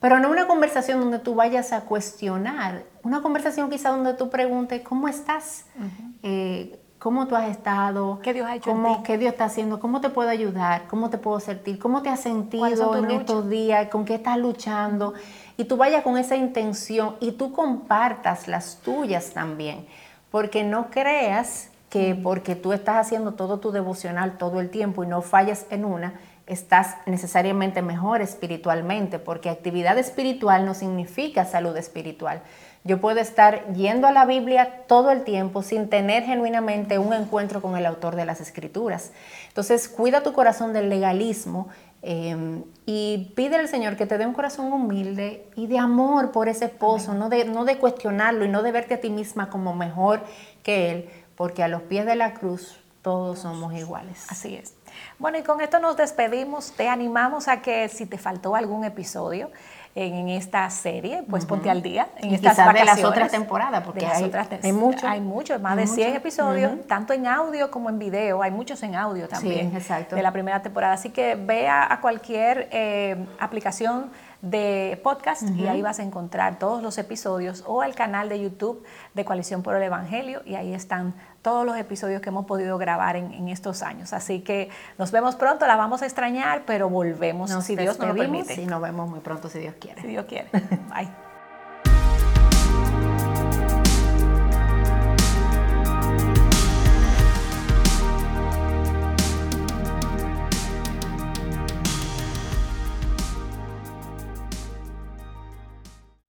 pero 0.00 0.18
no 0.18 0.30
una 0.30 0.48
conversación 0.48 0.98
donde 0.98 1.20
tú 1.20 1.36
vayas 1.36 1.72
a 1.72 1.82
cuestionar, 1.82 2.82
una 3.04 3.22
conversación 3.22 3.70
quizá 3.70 3.90
donde 3.90 4.14
tú 4.14 4.30
preguntes, 4.30 4.82
¿cómo 4.82 5.06
estás? 5.06 5.66
¿Cómo 6.98 7.28
tú 7.28 7.36
has 7.36 7.48
estado? 7.48 8.18
¿Qué 8.22 8.34
Dios 8.34 8.46
ha 8.48 8.56
hecho 8.56 8.70
cómo, 8.70 9.04
¿Qué 9.04 9.18
Dios 9.18 9.32
está 9.32 9.44
haciendo? 9.44 9.78
¿Cómo 9.78 10.00
te 10.00 10.10
puedo 10.10 10.30
ayudar? 10.30 10.88
¿Cómo 10.88 11.10
te 11.10 11.18
puedo 11.18 11.38
sentir? 11.38 11.78
¿Cómo 11.78 12.02
te 12.02 12.08
has 12.08 12.20
sentido 12.20 12.96
en 12.96 13.10
estos 13.12 13.48
días? 13.48 13.88
¿Con 13.88 14.04
qué 14.04 14.16
estás 14.16 14.36
luchando? 14.36 15.14
Y 15.56 15.64
tú 15.64 15.76
vayas 15.76 16.02
con 16.02 16.18
esa 16.18 16.34
intención 16.34 17.14
y 17.20 17.32
tú 17.32 17.52
compartas 17.52 18.48
las 18.48 18.78
tuyas 18.78 19.30
también. 19.30 19.86
Porque 20.32 20.64
no 20.64 20.90
creas 20.90 21.70
que 21.88 22.18
porque 22.20 22.56
tú 22.56 22.72
estás 22.72 22.96
haciendo 22.96 23.34
todo 23.34 23.60
tu 23.60 23.70
devocional 23.70 24.36
todo 24.36 24.60
el 24.60 24.68
tiempo 24.68 25.04
y 25.04 25.06
no 25.06 25.22
fallas 25.22 25.66
en 25.70 25.84
una, 25.84 26.14
estás 26.46 26.96
necesariamente 27.06 27.80
mejor 27.80 28.22
espiritualmente, 28.22 29.18
porque 29.18 29.50
actividad 29.50 29.96
espiritual 29.98 30.66
no 30.66 30.74
significa 30.74 31.44
salud 31.44 31.76
espiritual. 31.76 32.42
Yo 32.88 33.02
puedo 33.02 33.20
estar 33.20 33.70
yendo 33.74 34.06
a 34.06 34.12
la 34.12 34.24
Biblia 34.24 34.84
todo 34.86 35.10
el 35.10 35.22
tiempo 35.22 35.62
sin 35.62 35.90
tener 35.90 36.22
genuinamente 36.22 36.98
un 36.98 37.12
encuentro 37.12 37.60
con 37.60 37.76
el 37.76 37.84
autor 37.84 38.16
de 38.16 38.24
las 38.24 38.40
escrituras. 38.40 39.12
Entonces, 39.48 39.90
cuida 39.90 40.22
tu 40.22 40.32
corazón 40.32 40.72
del 40.72 40.88
legalismo 40.88 41.68
em, 42.00 42.64
y 42.86 43.30
pide 43.36 43.56
al 43.56 43.68
Señor 43.68 43.98
que 43.98 44.06
te 44.06 44.16
dé 44.16 44.24
un 44.24 44.32
corazón 44.32 44.72
humilde 44.72 45.46
y 45.54 45.66
de 45.66 45.78
amor 45.78 46.32
por 46.32 46.48
ese 46.48 46.64
esposo, 46.64 47.12
no 47.12 47.28
de, 47.28 47.44
no 47.44 47.66
de 47.66 47.76
cuestionarlo 47.76 48.46
y 48.46 48.48
no 48.48 48.62
de 48.62 48.72
verte 48.72 48.94
a 48.94 49.00
ti 49.02 49.10
misma 49.10 49.50
como 49.50 49.74
mejor 49.74 50.22
que 50.62 50.90
él, 50.90 51.10
porque 51.36 51.62
a 51.62 51.68
los 51.68 51.82
pies 51.82 52.06
de 52.06 52.16
la 52.16 52.32
cruz 52.32 52.80
todos 53.02 53.40
somos 53.40 53.74
iguales. 53.74 54.24
Así 54.30 54.54
es. 54.54 54.72
Bueno, 55.18 55.36
y 55.36 55.42
con 55.42 55.60
esto 55.60 55.78
nos 55.78 55.98
despedimos. 55.98 56.72
Te 56.72 56.88
animamos 56.88 57.48
a 57.48 57.60
que 57.60 57.90
si 57.90 58.06
te 58.06 58.16
faltó 58.16 58.56
algún 58.56 58.84
episodio, 58.84 59.50
en, 59.98 60.28
esta 60.28 60.68
serie, 60.70 61.24
pues 61.28 61.44
ponte 61.44 61.68
al 61.68 61.82
día 61.82 62.08
en 62.18 62.30
y 62.30 62.34
estas 62.34 62.56
de 62.56 62.84
las 62.84 63.02
otras 63.02 63.30
temporadas, 63.30 63.82
porque 63.84 64.06
hay, 64.06 64.24
otras, 64.24 64.48
hay 64.62 64.72
muchos. 64.72 65.04
Hay 65.04 65.20
muchos, 65.20 65.60
más 65.60 65.76
de 65.76 65.86
100 65.86 66.16
episodios, 66.16 66.72
tanto 66.86 67.12
en 67.12 67.26
audio 67.26 67.70
como 67.70 67.90
en 67.90 67.98
video. 67.98 68.42
Hay 68.42 68.50
muchos 68.50 68.82
en 68.82 68.94
audio 68.94 69.28
también 69.28 69.70
sí, 69.70 69.76
exacto. 69.76 70.14
de 70.14 70.22
la 70.22 70.32
primera 70.32 70.62
temporada. 70.62 70.94
Así 70.94 71.10
que 71.10 71.34
vea 71.34 71.92
a 71.92 72.00
cualquier 72.00 72.68
eh, 72.70 73.26
aplicación 73.40 74.10
de 74.40 75.00
podcast 75.02 75.42
y 75.56 75.66
ahí 75.66 75.82
vas 75.82 75.98
a 75.98 76.04
encontrar 76.04 76.58
todos 76.60 76.82
los 76.82 76.96
episodios 76.98 77.64
o 77.66 77.82
el 77.82 77.94
canal 77.96 78.28
de 78.28 78.40
YouTube 78.40 78.84
de 79.14 79.24
Coalición 79.24 79.62
por 79.62 79.74
el 79.74 79.82
Evangelio 79.82 80.42
y 80.44 80.54
ahí 80.54 80.72
están 80.74 81.14
todos 81.42 81.66
los 81.66 81.76
episodios 81.76 82.20
que 82.20 82.28
hemos 82.28 82.46
podido 82.46 82.78
grabar 82.78 83.16
en, 83.16 83.48
estos 83.48 83.82
años. 83.82 84.12
Así 84.12 84.40
que 84.40 84.68
nos 84.98 85.10
vemos 85.10 85.34
pronto, 85.34 85.66
la 85.66 85.76
vamos 85.76 86.02
a 86.02 86.06
extrañar, 86.06 86.62
pero 86.66 86.88
volvemos 86.88 87.50
si 87.64 87.74
Dios 87.74 87.98
nos 87.98 88.08
lo 88.08 88.14
permite. 88.14 88.60
Y 88.60 88.66
nos 88.66 88.82
vemos 88.82 89.08
muy 89.08 89.20
pronto 89.20 89.48
si 89.48 89.58
Dios 89.58 89.74
quiere. 89.80 90.02
Si 90.02 90.08
Dios 90.08 90.26
quiere. 90.26 90.48
Bye. 90.94 91.27